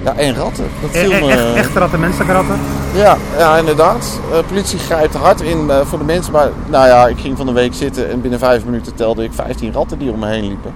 Ja, 0.05 0.15
en 0.17 0.35
ratten. 0.35 0.65
Dat 0.81 0.91
E- 0.95 0.99
viel 0.99 1.13
e- 1.13 1.21
me... 1.21 1.31
echt, 1.33 1.55
echte 1.55 1.79
ratten, 1.79 2.01
menselijke 2.01 2.33
ratten. 2.33 2.57
Ja, 2.95 3.17
ja 3.39 3.57
inderdaad. 3.57 4.21
De 4.33 4.43
politie 4.49 4.79
grijpt 4.79 5.15
hard 5.15 5.41
in 5.41 5.71
eh, 5.71 5.81
voor 5.81 5.99
de 5.99 6.05
mensen. 6.05 6.33
Maar 6.33 6.49
nou 6.67 6.87
ja, 6.87 7.07
ik 7.07 7.19
ging 7.19 7.37
van 7.37 7.47
de 7.47 7.53
week 7.53 7.75
zitten 7.75 8.11
en 8.11 8.21
binnen 8.21 8.39
vijf 8.39 8.65
minuten 8.65 8.95
telde 8.95 9.25
ik 9.25 9.33
15 9.33 9.73
ratten 9.73 9.99
die 9.99 10.11
om 10.11 10.19
me 10.19 10.27
heen 10.27 10.47
liepen. 10.47 10.73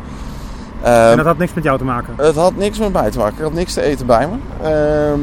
Ehm, 0.83 1.11
En 1.11 1.17
dat 1.17 1.27
had 1.27 1.39
niks 1.39 1.55
met 1.55 1.65
jou 1.65 1.79
te 1.79 1.85
maken. 1.85 2.15
Het 2.17 2.35
had 2.37 2.57
niks 2.57 2.79
met 2.79 2.93
mij 2.93 3.11
te 3.11 3.19
maken. 3.19 3.37
Ik 3.37 3.43
had 3.43 3.53
niks 3.53 3.73
te 3.73 3.83
eten 3.83 4.07
bij 4.07 4.29
me. 4.29 4.67
Ehm, 4.69 5.21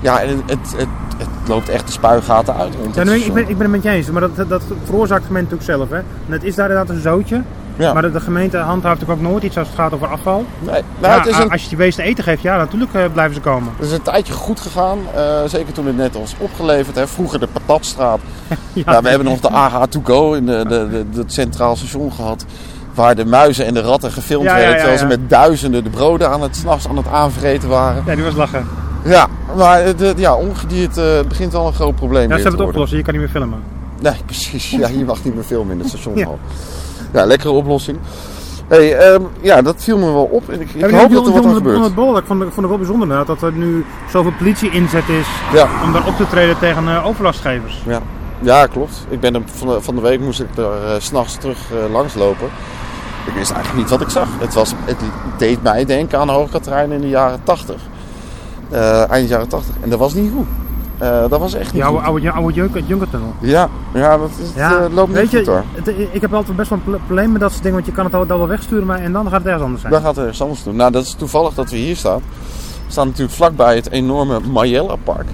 ja, 0.00 0.20
en 0.20 0.28
het, 0.28 0.38
het, 0.46 0.72
het, 0.76 0.88
het 1.18 1.28
loopt 1.48 1.68
echt 1.68 1.86
de 1.86 1.92
spuigaten 1.92 2.54
uit 2.54 2.74
Ja, 2.94 3.02
nee, 3.04 3.24
ik, 3.24 3.32
ben, 3.32 3.48
ik 3.48 3.58
ben 3.58 3.60
het 3.60 3.70
met 3.70 3.82
je 3.82 3.90
eens, 3.90 4.10
maar 4.10 4.20
dat, 4.20 4.48
dat 4.48 4.62
veroorzaakt 4.84 5.26
gemeente 5.26 5.54
natuurlijk 5.54 5.88
zelf. 5.88 5.90
Hè. 5.90 6.06
En 6.26 6.32
het 6.32 6.44
is 6.44 6.54
daar 6.54 6.68
inderdaad 6.70 6.94
een 6.96 7.02
zootje, 7.02 7.42
Ja. 7.78 7.92
maar 7.92 8.02
de, 8.02 8.10
de 8.10 8.20
gemeente 8.20 8.56
handhaaft 8.56 9.08
ook 9.08 9.20
nooit 9.20 9.42
iets 9.42 9.58
als 9.58 9.66
het 9.66 9.76
gaat 9.76 9.92
over 9.92 10.06
afval. 10.06 10.44
Nee, 10.58 10.82
nou, 10.98 11.12
Ja, 11.14 11.18
het, 11.18 11.26
is 11.26 11.38
een, 11.38 11.50
Als 11.50 11.62
je 11.62 11.68
die 11.68 11.76
beesten 11.78 12.04
eten 12.04 12.24
geeft, 12.24 12.42
ja, 12.42 12.56
natuurlijk 12.56 12.94
eh, 12.94 13.02
blijven 13.12 13.34
ze 13.34 13.40
komen. 13.40 13.72
het 13.76 13.86
is 13.86 13.92
een 13.92 14.02
tijdje 14.02 14.32
goed 14.32 14.60
gegaan. 14.60 14.98
eh, 15.14 15.22
zeker 15.46 15.72
toen 15.72 15.86
het 15.86 15.96
net 15.96 16.14
was 16.18 16.34
opgeleverd. 16.38 16.96
Hè. 16.96 17.06
Vroeger 17.06 17.40
de 17.40 17.46
Patatstraat. 17.52 18.20
Ja. 18.72 18.92
Ja, 18.92 19.02
we 19.02 19.08
hebben 19.08 19.26
nog 19.28 19.40
de 19.40 19.48
AH 19.50 19.82
to 19.82 20.00
go 20.04 20.32
in 20.32 20.46
de, 20.46 20.64
de, 20.68 21.04
de, 21.12 21.18
het 21.20 21.32
centraal 21.32 21.76
station 21.76 22.12
gehad. 22.12 22.44
Waar 22.94 23.14
de 23.14 23.24
muizen 23.24 23.66
en 23.66 23.74
de 23.74 23.80
ratten 23.80 24.12
gefilmd 24.12 24.44
Ja, 24.44 24.50
ja, 24.50 24.56
werden. 24.56 24.74
ja, 24.76 24.78
Terwijl 24.78 24.98
ze 24.98 25.04
ja. 25.14 25.20
met 25.20 25.30
duizenden 25.30 25.84
de 25.84 25.90
broden 25.90 26.30
aan 26.30 26.42
het, 26.42 26.56
s'nachts 26.56 26.88
aan 26.88 26.96
het 26.96 27.06
aanvreten 27.08 27.68
waren. 27.68 28.02
Ja, 28.06 28.14
die 28.14 28.24
was 28.24 28.34
lachen. 28.34 28.66
Ja, 29.04 29.26
maar 29.56 29.80
eh, 29.80 29.94
ja, 30.16 30.34
ongedierte 30.34 31.24
begint 31.28 31.52
wel 31.52 31.66
een 31.66 31.72
groot 31.72 31.94
probleem 31.94 32.22
Ja, 32.22 32.28
weer 32.28 32.36
ze 32.38 32.42
te 32.42 32.48
hebben 32.48 32.66
het 32.66 32.74
worden. 32.76 32.80
opgelost, 32.80 32.92
je 32.92 33.02
kan 33.02 33.12
niet 33.12 33.22
meer 33.22 33.40
filmen. 33.42 33.62
Nee, 34.00 34.22
precies. 34.24 34.70
Ja, 34.70 34.88
je 34.88 35.04
mag 35.04 35.24
niet 35.24 35.34
meer 35.34 35.44
filmen 35.44 35.72
in 35.72 35.78
het 35.78 35.88
stationhal. 35.88 36.38
Ja. 37.12 37.24
Lekkere 37.24 37.52
oplossing. 37.52 37.98
Hey, 38.68 38.96
ehm, 38.96 39.22
ja, 39.40 39.62
dat 39.62 39.74
viel 39.78 39.98
me 39.98 40.04
wel 40.04 40.28
op. 40.30 40.48
En 40.48 40.60
ik, 40.60 40.70
ik 40.74 40.82
hoop 40.90 41.12
dat 41.12 41.26
er 41.26 41.32
wat 41.32 41.44
aan 41.44 41.54
gebeurt. 41.54 41.80
het 41.80 41.86
ik 41.86 41.96
vond, 41.96 42.16
ik 42.18 42.26
vond 42.26 42.56
het 42.56 42.66
wel 42.66 42.76
bijzonder 42.76 43.26
dat 43.26 43.42
er 43.42 43.52
nu 43.52 43.84
zoveel 44.10 44.32
politie 44.38 44.70
inzet 44.70 45.08
is 45.08 45.26
Ja, 45.52 45.68
om 45.84 45.92
daar 45.92 46.06
op 46.06 46.16
te 46.16 46.26
treden 46.26 46.58
tegen 46.58 46.88
eh, 46.88 47.06
overlastgevers. 47.06 47.82
ja. 47.86 48.00
ja, 48.40 48.66
klopt. 48.66 49.06
Ik 49.08 49.20
ben 49.20 49.34
er 49.34 49.42
van, 49.44 49.68
de, 49.68 49.80
van 49.80 49.94
de 49.94 50.00
week 50.00 50.20
moest 50.20 50.40
ik 50.40 50.56
er 50.56 50.64
eh, 50.64 50.94
s 50.98 51.04
s'nachts 51.04 51.36
terug 51.36 51.58
eh, 51.72 51.92
langslopen. 51.92 52.48
Ik 53.26 53.34
wist 53.34 53.50
eigenlijk 53.50 53.82
niet 53.82 53.90
wat 53.90 54.00
ik 54.00 54.08
zag. 54.08 54.28
Het, 54.38 54.54
was, 54.54 54.72
het 54.84 54.96
deed 55.38 55.62
mij 55.62 55.84
denken 55.84 56.18
aan 56.18 56.28
Hoogkaterijnen 56.28 56.96
in 56.96 57.00
de 57.00 57.08
jaren 57.08 57.40
80. 57.44 57.76
Eh, 58.70 59.10
eind 59.10 59.28
jaren 59.28 59.48
80. 59.48 59.74
En 59.80 59.90
dat 59.90 59.98
was 59.98 60.14
niet 60.14 60.32
goed. 60.36 60.46
Eh, 60.98 61.20
dat 61.28 61.40
was 61.40 61.54
echt 61.54 61.64
niet 61.64 61.72
Die 61.72 61.82
oude, 61.84 61.98
goed. 61.98 62.06
oude, 62.08 62.30
oude 62.30 62.54
Junker- 62.54 62.82
Junkertunnel. 62.86 63.32
Ja, 63.40 63.68
ja, 63.94 64.16
dat 64.18 64.30
is, 64.42 64.48
Ja, 64.54 64.68
het, 64.80 64.88
eh, 64.88 64.94
loopt 64.94 65.08
niet 65.08 65.16
weet 65.16 65.28
goed 65.28 65.44
je, 65.44 65.50
hoor. 65.50 65.64
het- 65.74 65.88
ik 66.12 66.20
heb 66.20 66.34
altijd 66.34 66.56
best 66.56 66.70
wel 66.70 66.78
een 66.86 67.00
probleem 67.06 67.32
met 67.32 67.40
dat 67.40 67.50
soort 67.50 67.62
dingen, 67.62 67.76
want 67.76 67.88
je 67.90 67.94
kan 67.96 68.04
het 68.04 68.14
al, 68.14 68.26
wel 68.26 68.48
wegsturen, 68.48 68.86
maar 68.86 68.98
en 69.00 69.12
dan 69.12 69.24
gaat 69.24 69.32
het 69.38 69.44
ergens 69.44 69.62
anders 69.62 69.80
zijn. 69.80 69.92
Dan 69.92 70.02
gaat 70.02 70.16
er 70.16 70.22
ergens 70.22 70.42
anders 70.42 70.62
doen. 70.62 70.76
Nou, 70.76 70.90
dat 70.92 71.04
is 71.04 71.14
toevallig 71.18 71.54
dat 71.54 71.70
we 71.70 71.76
hier 71.76 71.96
staan. 71.96 72.20
We 72.86 72.92
staan 72.94 73.06
natuurlijk 73.06 73.34
vlakbij 73.36 73.74
het 73.74 73.90
enorme 73.90 74.40
Majella 74.40 74.94
Park. 75.04 75.26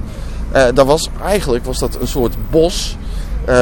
Eh 0.51 0.65
dat 0.75 0.87
was, 0.87 1.09
eigenlijk 1.25 1.65
was 1.65 1.79
dat 1.79 1.99
een 2.01 2.07
soort 2.09 2.37
bos 2.51 2.97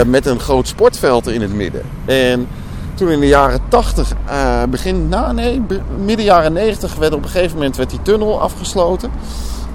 met 0.07 0.27
een 0.27 0.41
groot 0.41 0.67
sportveld 0.69 1.27
in 1.29 1.41
het 1.41 1.55
midden. 1.55 1.83
En 2.05 2.47
toen 2.95 3.09
in 3.09 3.21
de 3.21 3.27
jaren 3.27 3.61
80, 3.69 4.13
eh, 4.27 4.63
begin, 4.71 5.09
nou 5.09 5.35
nee, 5.35 5.63
midden 6.05 6.25
jaren 6.25 6.53
90 6.53 6.95
werd 6.95 7.13
op 7.15 7.23
een 7.23 7.29
gegeven 7.31 7.57
moment 7.57 7.77
werd 7.77 7.91
die 7.91 8.03
tunnel 8.03 8.41
afgesloten. 8.41 9.11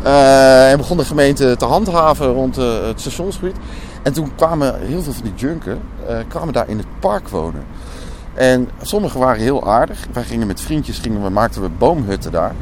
Eh, 0.07 0.71
en 0.71 0.77
begon 0.77 0.97
de 0.97 1.05
gemeente 1.05 1.55
te 1.57 1.65
handhaven 1.65 2.27
rond 2.27 2.57
eh, 2.57 2.65
het 2.87 2.99
stationsgebied. 2.99 3.55
En 4.03 4.13
toen 4.13 4.31
kwamen 4.35 4.75
heel 4.79 5.01
veel 5.01 5.13
van 5.13 5.23
die 5.23 5.33
junken 5.35 5.81
eh, 6.07 6.17
kwamen 6.27 6.53
daar 6.53 6.69
in 6.69 6.77
het 6.77 6.87
park 6.99 7.27
wonen. 7.27 7.65
En 8.33 8.69
sommigen 8.81 9.19
waren 9.19 9.41
heel 9.41 9.67
aardig. 9.67 9.99
Wij 10.13 10.23
gingen 10.23 10.47
met 10.47 10.61
vriendjes, 10.61 10.97
gingen 10.97 11.23
we, 11.23 11.29
maakten 11.29 11.61
we 11.61 11.69
boomhutten 11.77 12.31
daar. 12.31 12.53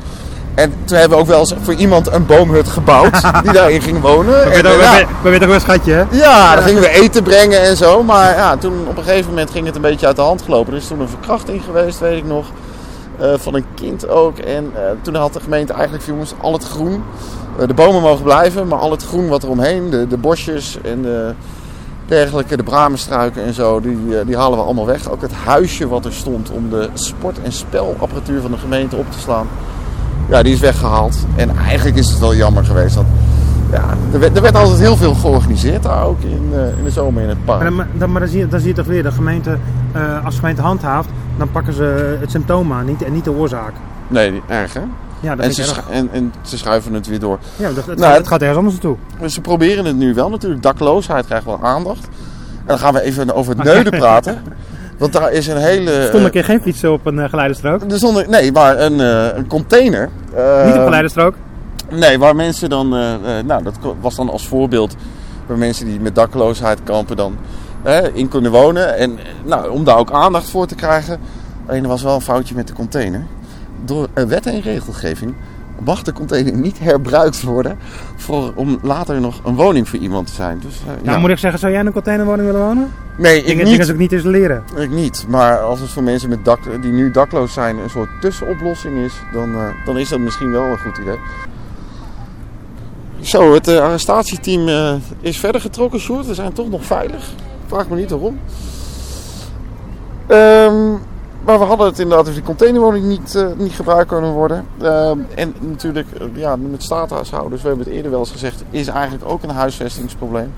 En 0.56 0.74
toen 0.86 0.98
hebben 0.98 1.18
we 1.18 1.24
ook 1.24 1.30
wel 1.30 1.40
eens 1.40 1.54
voor 1.62 1.74
iemand 1.74 2.12
een 2.12 2.26
boomhut 2.26 2.68
gebouwd 2.68 3.22
die 3.44 3.52
daarin 3.52 3.82
ging 3.82 4.02
wonen. 4.02 4.34
We 4.34 4.40
En, 4.40 4.64
weten 4.64 4.80
ja, 4.80 5.00
ook 5.00 5.08
we 5.22 5.30
weten 5.30 5.44
ook 5.44 5.52
wel 5.52 5.60
schatje, 5.60 5.94
hè? 5.94 6.04
ja, 6.12 6.56
dan 6.56 6.64
gingen 6.64 6.82
we 6.82 6.90
eten 6.90 7.24
brengen 7.24 7.62
en 7.62 7.78
zo. 7.78 8.04
Maar 8.04 8.36
ja, 8.36 8.58
toen 8.58 8.88
op 8.88 8.98
een 8.98 9.04
gegeven 9.04 9.30
moment 9.30 9.52
ging 9.52 9.66
het 9.66 9.76
een 9.76 9.82
beetje 9.82 10.08
uit 10.08 10.16
de 10.16 10.22
hand 10.22 10.42
gelopen. 10.42 10.74
Er 10.74 10.80
is 10.80 10.88
toen 10.88 11.00
een 11.00 11.10
verkrachting 11.10 11.64
geweest, 11.64 12.00
weet 12.00 12.18
ik 12.18 12.26
nog. 12.26 12.46
Eh, 13.20 13.34
van 13.38 13.56
een 13.56 13.66
kind 13.76 14.10
ook. 14.10 14.38
En 14.38 14.72
eh, 14.76 14.82
toen 15.02 15.16
had 15.16 15.34
de 15.34 15.40
gemeente 15.40 15.74
eigenlijk 15.74 16.04
van 16.04 16.14
jongens, 16.14 16.34
al 16.42 16.54
het 16.54 16.64
groen. 16.64 17.04
eh, 17.60 17.68
de 17.68 17.74
bomen 17.74 18.02
mogen 18.02 18.24
blijven, 18.24 18.68
maar 18.68 18.80
al 18.80 18.92
het 18.92 19.04
groen 19.04 19.28
wat 19.28 19.44
er 19.44 19.50
omheen, 19.50 19.90
de, 19.90 20.08
de 20.08 20.18
bosjes 20.18 20.78
en 20.84 21.02
de 21.02 21.34
dergelijke, 22.06 22.58
de 22.58 22.64
bramenstruiken 22.64 23.44
en 23.44 23.54
zo, 23.54 23.80
die, 23.80 23.98
die 24.26 24.38
halen 24.38 24.58
we 24.58 24.64
allemaal 24.64 24.86
weg. 24.86 25.10
Ook 25.10 25.22
het 25.22 25.34
huisje 25.34 25.88
wat 25.88 26.06
er 26.06 26.14
stond 26.14 26.52
om 26.52 26.70
de 26.70 26.90
sport- 26.94 27.42
en 27.42 27.52
spelapparatuur 27.52 28.42
van 28.42 28.52
de 28.52 28.58
gemeente 28.58 28.96
op 28.96 29.12
te 29.12 29.20
slaan. 29.20 29.48
Ja, 30.30 30.44
die 30.44 30.54
is 30.54 30.60
weggehaald. 30.60 31.18
En 31.36 31.58
eigenlijk 31.58 31.98
is 31.98 32.10
het 32.10 32.20
wel 32.20 32.36
jammer 32.36 32.66
geweest. 32.66 32.96
Want 32.96 33.08
Ja, 33.72 33.84
er 34.14 34.20
werd, 34.20 34.36
er 34.36 34.42
werd 34.42 34.56
altijd 34.56 34.80
heel 34.80 34.96
veel 34.96 35.14
georganiseerd 35.14 35.84
daar 35.84 36.04
ook 36.04 36.22
in, 36.22 36.50
in 36.78 36.84
de 36.84 36.90
zomer 36.90 37.24
in 37.24 37.30
het 37.30 37.46
park. 37.46 37.70
Maar, 37.70 37.88
dan, 37.98 38.12
maar 38.12 38.22
dan, 38.22 38.30
zie 38.30 38.40
je, 38.40 38.48
dan 38.48 38.60
zie 38.60 38.70
je 38.70 38.76
toch 38.76 38.86
weer, 38.86 39.04
de 39.04 39.12
gemeente, 39.12 39.58
eh, 39.96 40.26
als 40.26 40.34
de 40.34 40.40
gemeente 40.40 40.62
handhaaft, 40.62 41.10
dan 41.38 41.52
pakken 41.52 41.74
ze 41.74 42.18
het 42.20 42.32
symptoom 42.32 42.74
aan 42.74 42.86
niet, 42.86 43.04
en 43.04 43.14
niet 43.14 43.24
de 43.24 43.32
oorzaak. 43.32 43.74
Nee, 44.08 44.42
erg 44.48 44.74
hè? 44.74 44.82
Ja, 45.20 45.36
dat 45.36 45.46
En 45.46 45.54
ze, 45.54 45.74
en, 45.92 46.10
en 46.12 46.34
ze 46.42 46.58
schuiven 46.58 46.94
het 46.94 47.08
weer 47.08 47.20
door. 47.20 47.40
Ja, 47.56 47.68
dat, 47.72 47.76
het, 47.76 47.86
Nou, 47.86 48.00
gaat, 48.10 48.18
het- 48.18 48.28
gaat 48.28 48.40
ergens 48.42 48.58
anders 48.58 48.76
naartoe. 48.76 48.98
Dus 49.20 49.34
ze 49.34 49.42
proberen 49.42 49.86
het 49.86 49.96
nu 49.96 50.14
wel 50.14 50.30
natuurlijk. 50.30 50.62
Dakloosheid 50.62 51.26
krijgt 51.26 51.46
wel 51.46 51.60
aandacht. 51.64 52.04
En 52.60 52.66
dan 52.66 52.80
gaan 52.80 52.94
we 52.94 53.02
even 53.02 53.36
over 53.36 53.56
het 53.56 53.64
neuden 53.74 53.92
praten. 54.00 54.42
Want 54.98 55.14
daar 55.14 55.32
is 55.32 55.48
een 55.48 55.58
hele... 55.58 55.92
Er 55.92 56.08
stond 56.08 56.24
een 56.26 56.32
keer 56.32 56.44
geen 56.44 56.62
fietsen 56.62 56.92
op 56.92 57.06
een 57.06 57.16
uh, 57.18 57.30
geleiderstrook. 57.30 57.82
er 57.92 57.98
stond 57.98 58.18
een- 58.18 58.30
nee, 58.30 58.52
maar 58.52 58.80
een, 58.80 59.00
eh, 59.00 59.38
een 59.38 59.48
container. 59.48 60.10
eh, 60.36 60.66
niet 60.66 60.76
op 60.76 60.84
geleiderstrook. 60.84 61.34
Nee, 61.90 62.20
waar 62.20 62.36
mensen 62.36 62.70
dan... 62.70 62.96
eh, 62.96 63.14
eh, 63.40 63.46
nou, 63.46 63.64
dat 63.64 63.74
was 64.02 64.16
dan 64.16 64.30
als 64.30 64.48
voorbeeld... 64.48 64.96
Waar 65.46 65.58
mensen 65.58 65.86
die 65.86 66.00
met 66.00 66.16
dakloosheid 66.16 66.80
kampen 66.84 67.16
dan 67.16 67.36
in 68.14 68.28
kunnen 68.28 68.52
wonen. 68.52 68.98
En 68.98 69.18
nou, 69.46 69.70
om 69.70 69.84
daar 69.84 69.98
ook 69.98 70.12
aandacht 70.12 70.50
voor 70.50 70.68
te 70.68 70.76
krijgen. 70.76 71.20
Alleen 71.66 71.84
er 71.84 71.90
was 71.90 72.04
wel 72.04 72.16
een 72.16 72.22
foutje 72.22 72.56
met 72.56 72.68
de 72.68 72.74
container. 72.74 73.26
Door 73.86 74.08
wet 74.14 74.46
en 74.46 74.62
regelgeving 74.62 75.34
mag 75.84 76.04
de 76.04 76.14
container 76.14 76.54
niet 76.54 76.80
herbruikt 76.80 77.42
worden... 77.44 77.78
Voor, 78.16 78.52
om 78.56 78.80
later 78.82 79.22
nog 79.22 79.42
een 79.44 79.56
woning 79.56 79.90
voor 79.90 80.00
iemand 80.00 80.28
te 80.28 80.34
zijn. 80.34 80.60
Dus, 80.60 80.80
eh, 80.80 80.86
Nou, 81.04 81.16
ja. 81.16 81.18
moet 81.18 81.30
ik 81.30 81.38
zeggen, 81.38 81.60
zou 81.60 81.72
jij 81.72 81.82
in 81.82 81.88
een 81.88 81.94
containerwoning 81.94 82.48
willen 82.48 82.66
wonen? 82.66 82.92
Nee, 83.18 83.38
ik 83.38 83.46
Dingen, 83.46 83.58
niet. 83.64 83.72
dingen 83.72 83.86
ze 83.86 83.92
ook 83.92 83.98
niet 83.98 84.12
isoleren. 84.12 84.64
Ik 84.76 84.90
niet. 84.90 85.26
Maar 85.28 85.60
als 85.60 85.80
het 85.80 85.90
voor 85.90 86.04
mensen 86.04 86.30
met 86.30 86.46
dak, 86.46 86.60
die 86.82 86.92
nu 86.92 87.12
dakloos 87.12 87.54
zijn 87.54 87.78
een 87.78 87.90
soort 87.90 88.10
tussenoplossing 88.22 88.98
is, 88.98 89.14
dan, 89.34 89.56
eh, 89.56 89.86
dan 89.86 89.98
is 89.98 90.10
dat 90.10 90.20
misschien 90.20 90.52
wel 90.52 90.64
een 90.64 90.80
goed 90.80 90.98
idee. 90.98 91.18
Zo, 93.20 93.54
het 93.54 93.68
eh, 93.68 93.80
arrestatieteam 93.80 94.68
is 95.22 95.40
verder 95.40 95.62
getrokken, 95.62 96.00
Sjoerd. 96.00 96.26
We 96.26 96.34
zijn 96.34 96.54
toch 96.54 96.70
nog 96.70 96.86
veilig. 96.86 97.34
Vraag 97.68 97.88
me 97.90 97.96
niet 97.96 98.10
waarom. 98.10 98.40
Ehm, 100.28 100.92
maar 101.46 101.60
we 101.60 101.66
hadden 101.66 101.88
het 101.88 102.00
inderdaad 102.00 102.28
over 102.28 102.34
die 102.34 102.44
containerwoning 102.44 103.06
niet, 103.06 103.36
eh, 103.36 103.48
niet 103.58 103.74
gebruikt 103.74 104.08
kunnen 104.08 104.32
worden. 104.32 104.66
Ehm, 104.82 105.20
en 105.36 105.56
natuurlijk, 105.60 106.08
eh, 106.12 106.28
ja, 106.34 106.56
met 106.56 106.84
staathuishouders, 106.84 107.62
we 107.62 107.68
hebben 107.68 107.86
het 107.86 107.96
eerder 107.96 108.12
wel 108.12 108.20
eens 108.20 108.32
gezegd, 108.32 108.64
is 108.70 108.88
eigenlijk 108.88 109.30
ook 109.30 109.44
een 109.44 109.50
huisvestingsprobleem. 109.50 110.54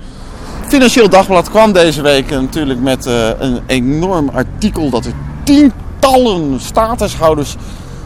Financieel 0.67 1.09
Dagblad 1.09 1.49
kwam 1.49 1.71
deze 1.71 2.01
week 2.01 2.29
natuurlijk 2.29 2.79
met 2.79 3.05
eh, 3.05 3.29
een 3.39 3.59
enorm 3.65 4.29
artikel 4.29 4.89
dat 4.89 5.05
er 5.05 5.13
tientallen 5.43 6.59
statushouders 6.59 7.55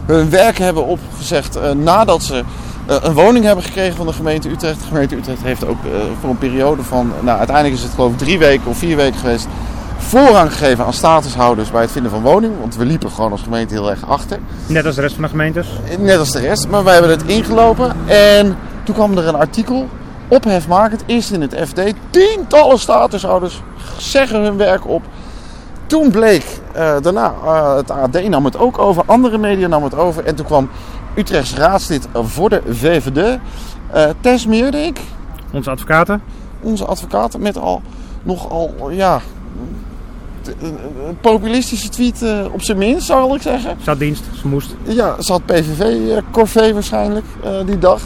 hun 0.06 0.30
werk 0.30 0.58
hebben 0.58 0.86
opgezegd 0.86 1.74
nadat 1.74 2.22
ze 2.22 2.42
een 2.86 3.14
woning 3.14 3.44
hebben 3.44 3.64
gekregen 3.64 3.96
van 3.96 4.06
de 4.06 4.12
gemeente 4.12 4.48
Utrecht. 4.50 4.80
De 4.80 4.86
gemeente 4.86 5.16
Utrecht 5.16 5.42
heeft 5.42 5.66
ook 5.66 5.84
eh, 5.84 5.90
voor 6.20 6.30
een 6.30 6.38
periode 6.38 6.82
van, 6.82 7.12
nou 7.20 7.38
uiteindelijk 7.38 7.76
is 7.76 7.82
het 7.82 7.92
geloof 7.94 8.12
ik 8.12 8.18
drie 8.18 8.38
weken 8.38 8.66
of 8.66 8.78
vier 8.78 8.96
weken 8.96 9.18
geweest, 9.18 9.46
voorrang 9.96 10.52
gegeven 10.52 10.84
aan 10.84 10.92
statushouders 10.92 11.70
bij 11.70 11.80
het 11.80 11.90
vinden 11.90 12.10
van 12.10 12.22
woning. 12.22 12.52
Want 12.60 12.76
we 12.76 12.84
liepen 12.84 13.10
gewoon 13.10 13.30
als 13.30 13.42
gemeente 13.42 13.74
heel 13.74 13.90
erg 13.90 14.06
achter. 14.08 14.38
Net 14.66 14.86
als 14.86 14.94
de 14.94 15.00
rest 15.00 15.14
van 15.14 15.22
de 15.22 15.28
gemeentes. 15.28 15.68
Net 15.98 16.18
als 16.18 16.30
de 16.30 16.40
rest, 16.40 16.68
maar 16.68 16.84
wij 16.84 16.92
hebben 16.92 17.10
het 17.10 17.22
ingelopen. 17.22 17.96
En 18.06 18.56
toen 18.84 18.94
kwam 18.94 19.16
er 19.16 19.28
een 19.28 19.34
artikel, 19.34 19.88
ophefmakend, 20.28 21.02
eerst 21.06 21.30
in 21.30 21.40
het 21.40 21.56
FD. 21.68 21.80
Tientallen 22.10 22.78
statushouders 22.78 23.62
zeggen 23.96 24.40
hun 24.40 24.56
werk 24.56 24.88
op. 24.88 25.02
Toen 25.86 26.10
bleek, 26.10 26.44
eh, 26.72 26.94
daarna, 27.00 27.34
eh, 27.44 27.74
het 27.76 27.90
AD 27.90 28.28
nam 28.28 28.44
het 28.44 28.58
ook 28.58 28.78
over, 28.78 29.02
andere 29.06 29.38
media 29.38 29.66
nam 29.66 29.84
het 29.84 29.94
over. 29.94 30.24
En 30.24 30.34
toen 30.34 30.46
kwam 30.46 30.70
Utrechts 31.14 31.54
raadslid 31.54 32.08
voor 32.12 32.48
de 32.48 32.62
VVD, 32.70 33.38
eh 33.92 34.04
Tess 34.20 34.46
Meerdink, 34.46 34.96
Onze 35.52 35.70
advocaten. 35.70 36.22
onze 36.60 36.84
advocaat, 36.84 37.38
met 37.38 37.58
al 37.58 37.82
nogal, 38.22 38.74
ja, 38.90 39.20
een 40.60 41.18
populistische 41.20 41.88
tweet 41.88 42.22
eh, 42.22 42.38
op 42.52 42.62
zijn 42.62 42.78
minst, 42.78 43.06
zal 43.06 43.34
ik 43.34 43.42
zeggen. 43.42 43.76
Zat 43.82 43.98
dienst, 43.98 44.22
ze 44.40 44.48
moest. 44.48 44.74
Ja, 44.82 45.14
ze 45.22 45.32
had 45.32 45.46
PVV-corvée 45.46 46.72
waarschijnlijk 46.74 47.24
eh, 47.44 47.50
die 47.66 47.78
dag. 47.78 48.00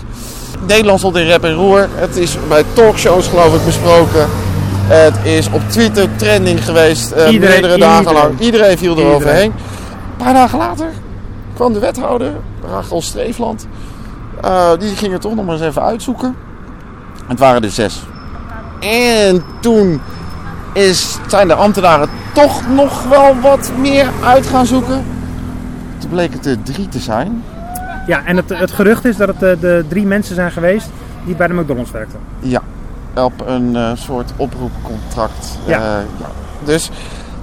Nederland 0.66 0.98
stond 0.98 1.16
in 1.16 1.25
rep 1.26 1.44
en 1.44 1.54
roer. 1.54 1.88
Het 1.94 2.16
is 2.16 2.36
bij 2.48 2.62
talkshows 2.72 3.26
geloof 3.28 3.54
ik 3.54 3.64
besproken. 3.64 4.26
Het 4.86 5.14
is 5.22 5.48
op 5.50 5.60
Twitter 5.68 6.08
trending 6.16 6.64
geweest. 6.64 7.10
Iedereen- 7.10 7.40
meerdere 7.40 7.78
dagen 7.78 7.98
iedereen. 7.98 8.22
lang. 8.22 8.40
Iedereen 8.40 8.78
viel 8.78 8.98
eroverheen. 8.98 9.52
Een 9.52 10.25
paar 10.25 10.32
dagen 10.34 10.58
later 10.58 10.86
kwam 11.56 11.72
de 11.72 11.78
wethouder, 11.78 12.32
Rachel 12.70 13.02
Streefland. 13.02 13.66
Eh, 14.42 14.70
die 14.78 14.96
ging 14.96 15.12
het 15.12 15.20
toch 15.20 15.34
nog 15.34 15.44
maar 15.44 15.54
eens 15.54 15.64
even 15.64 15.82
uitzoeken. 15.82 16.36
Het 17.26 17.38
waren 17.38 17.62
er 17.62 17.70
zes. 17.70 18.02
En 18.80 19.44
toen 19.60 20.00
is, 20.72 21.18
zijn 21.26 21.48
de 21.48 21.54
ambtenaren 21.54 22.08
toch 22.34 22.68
nog 22.68 23.04
wel 23.04 23.40
wat 23.40 23.70
meer 23.78 24.08
uit 24.25 24.46
gaan 24.46 24.66
zoeken. 24.66 25.04
Toen 25.98 26.10
bleek 26.10 26.32
het 26.32 26.46
er 26.46 26.62
drie 26.62 26.88
te 26.88 26.98
zijn. 26.98 27.42
Ja, 28.06 28.25
en 28.25 28.36
het, 28.36 28.48
het 28.48 28.70
gerucht 28.70 29.04
is 29.04 29.16
dat 29.16 29.28
het 29.28 29.42
eh, 29.42 29.60
de 29.60 29.84
drie 29.88 30.06
mensen 30.06 30.34
zijn 30.34 30.50
geweest 30.50 30.88
die 31.25 31.34
bij 31.34 31.46
de 31.46 31.54
McDonald's 31.54 31.90
werkten. 31.90 32.18
Ja, 32.38 32.62
op 33.14 33.46
een 33.46 33.76
eh, 33.76 33.90
soort 33.94 34.32
oproepcontract. 34.36 35.58
Ja. 35.66 35.78
Ja. 35.78 36.04
Dus, 36.64 36.90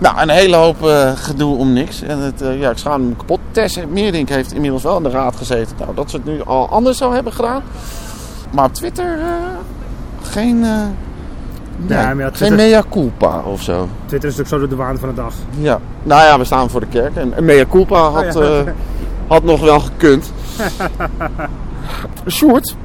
nou, 0.03 0.21
een 0.21 0.29
hele 0.29 0.55
hoop 0.55 0.87
eh, 0.87 1.11
gedoe 1.15 1.57
om 1.57 1.73
niks. 1.73 2.01
En 2.01 2.19
het, 2.19 2.41
eh, 2.41 2.59
ja, 2.59 2.69
ik 2.69 2.77
schaam 2.77 3.07
me 3.07 3.15
kapot. 3.15 3.39
Tess 3.51 3.77
Meerdink 3.89 4.29
heeft 4.29 4.53
inmiddels 4.53 4.83
wel 4.83 4.97
in 4.97 5.03
de 5.03 5.09
raad 5.09 5.35
gezeten. 5.35 5.75
Nou, 5.79 5.95
dat 5.95 6.09
ze 6.09 6.15
het 6.15 6.25
nu 6.25 6.43
al 6.45 6.69
anders 6.69 6.97
zou 6.97 7.13
hebben 7.13 7.33
gedaan. 7.33 7.61
Maar 8.51 8.65
op 8.65 8.73
Twitter 8.73 9.19
eh, 9.19 9.25
geen, 10.21 10.59
nee, 10.59 11.97
Ja, 12.17 12.29
geen 12.33 12.55
mea 12.55 12.83
culpa 12.91 13.41
of 13.41 13.61
zo. 13.61 13.87
Twitter 14.05 14.29
is 14.29 14.35
natuurlijk 14.37 14.63
zo 14.63 14.75
de 14.77 14.83
waan 14.83 14.97
van 14.97 15.09
de 15.09 15.15
dag. 15.15 15.33
Ja, 15.59 15.79
nou 16.03 16.21
ja, 16.23 16.37
we 16.37 16.43
staan 16.45 16.69
voor 16.69 16.79
de 16.79 16.87
kerk. 16.87 17.15
En 17.15 17.33
een 17.35 17.45
mea 17.45 17.65
culpa 17.69 17.99
had, 18.09 18.35
Oh 18.35 18.43
ja. 18.43 18.59
eh, 18.59 18.71
had 19.27 19.43
nog 19.43 19.61
wel 19.61 19.79
gekund. 19.79 20.31
Sjoerd, 22.29 22.75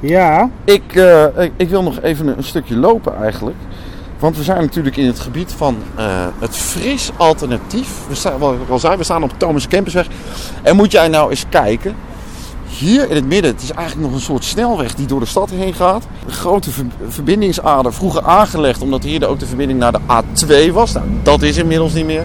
Ja. 0.00 0.50
Ik, 0.64 0.94
ik, 1.38 1.52
ik 1.56 1.68
wil 1.68 1.82
nog 1.82 2.00
even 2.00 2.26
een, 2.26 2.36
een 2.36 2.44
stukje 2.44 2.76
lopen 2.76 3.16
eigenlijk. 3.22 3.56
Want 4.22 4.36
we 4.36 4.42
zijn 4.42 4.60
natuurlijk 4.60 4.96
in 4.96 5.06
het 5.06 5.20
gebied 5.20 5.52
van 5.56 5.76
eh, 5.94 6.04
het 6.38 6.56
fris 6.56 7.10
alternatief. 7.16 7.88
We 8.08 8.14
staan, 8.14 8.38
wat 8.38 8.84
al 8.84 8.96
we 8.96 9.04
staan 9.04 9.22
op 9.22 9.32
Thomas 9.36 9.68
Kempersweg. 9.68 10.06
En 10.62 10.76
moet 10.76 10.92
jij 10.92 11.08
nou 11.08 11.30
eens 11.30 11.44
kijken. 11.48 11.94
Hier 12.66 13.10
in 13.10 13.16
het 13.16 13.26
midden, 13.26 13.50
het 13.52 13.62
is 13.62 13.70
eigenlijk 13.70 14.06
nog 14.06 14.16
een 14.16 14.24
soort 14.24 14.44
snelweg 14.44 14.94
die 14.94 15.06
door 15.06 15.20
de 15.20 15.26
stad 15.26 15.50
heen 15.50 15.74
gaat. 15.74 16.06
Een 16.26 16.32
grote 16.32 16.70
ver- 16.70 16.84
verbindingsader, 17.08 17.92
vroeger 17.92 18.22
aangelegd 18.22 18.82
omdat 18.82 19.02
hier 19.02 19.26
ook 19.28 19.38
de 19.38 19.46
verbinding 19.46 19.78
naar 19.78 19.92
de 19.92 20.00
A2 20.00 20.72
was. 20.72 20.92
Nou, 20.92 21.06
dat 21.22 21.42
is 21.42 21.56
inmiddels 21.56 21.92
niet 21.92 22.06
meer. 22.06 22.24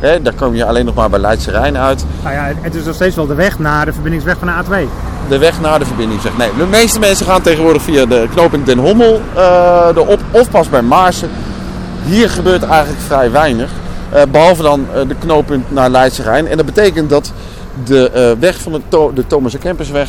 Daar 0.00 0.34
kom 0.34 0.54
je 0.54 0.64
alleen 0.64 0.84
nog 0.84 0.94
maar 0.94 1.10
bij 1.10 1.20
Leidse 1.20 1.50
Rijn 1.50 1.76
uit. 1.76 2.04
Nou 2.22 2.34
ja, 2.34 2.52
het 2.60 2.74
is 2.74 2.84
nog 2.84 2.94
steeds 2.94 3.16
wel 3.16 3.26
de 3.26 3.34
weg 3.34 3.58
naar 3.58 3.84
de 3.84 3.92
verbindingsweg 3.92 4.38
van 4.38 4.46
de 4.46 4.64
A2. 4.64 4.88
De 5.28 5.38
weg 5.38 5.60
naar 5.60 5.78
de 5.78 5.84
verbindingsweg. 5.84 6.36
Nee, 6.36 6.50
de 6.58 6.66
meeste 6.66 6.98
mensen 6.98 7.26
gaan 7.26 7.42
tegenwoordig 7.42 7.82
via 7.82 8.06
de 8.06 8.26
knooppunt 8.34 8.66
Den 8.66 8.78
Hommel 8.78 9.20
eh, 9.34 9.94
de 9.94 10.00
op, 10.06 10.20
of 10.30 10.50
pas 10.50 10.68
bij 10.68 10.82
Maarsen. 10.82 11.30
Hier 12.04 12.30
gebeurt 12.30 12.62
eigenlijk 12.62 13.00
vrij 13.06 13.30
weinig. 13.30 13.70
eh, 14.12 14.22
behalve 14.30 14.62
dan 14.62 14.86
eh, 14.94 15.08
de 15.08 15.14
knooppunt 15.14 15.72
naar 15.72 15.90
Leidse 15.90 16.22
Rijn. 16.22 16.46
En 16.46 16.56
dat 16.56 16.66
betekent 16.66 17.10
dat 17.10 17.32
de 17.84 18.36
weg 18.40 18.60
van 18.60 18.72
de, 18.72 18.80
to 18.88 19.12
de 19.14 19.26
Thomas 19.26 19.54
en 19.54 19.60
Kempersweg 19.60 20.08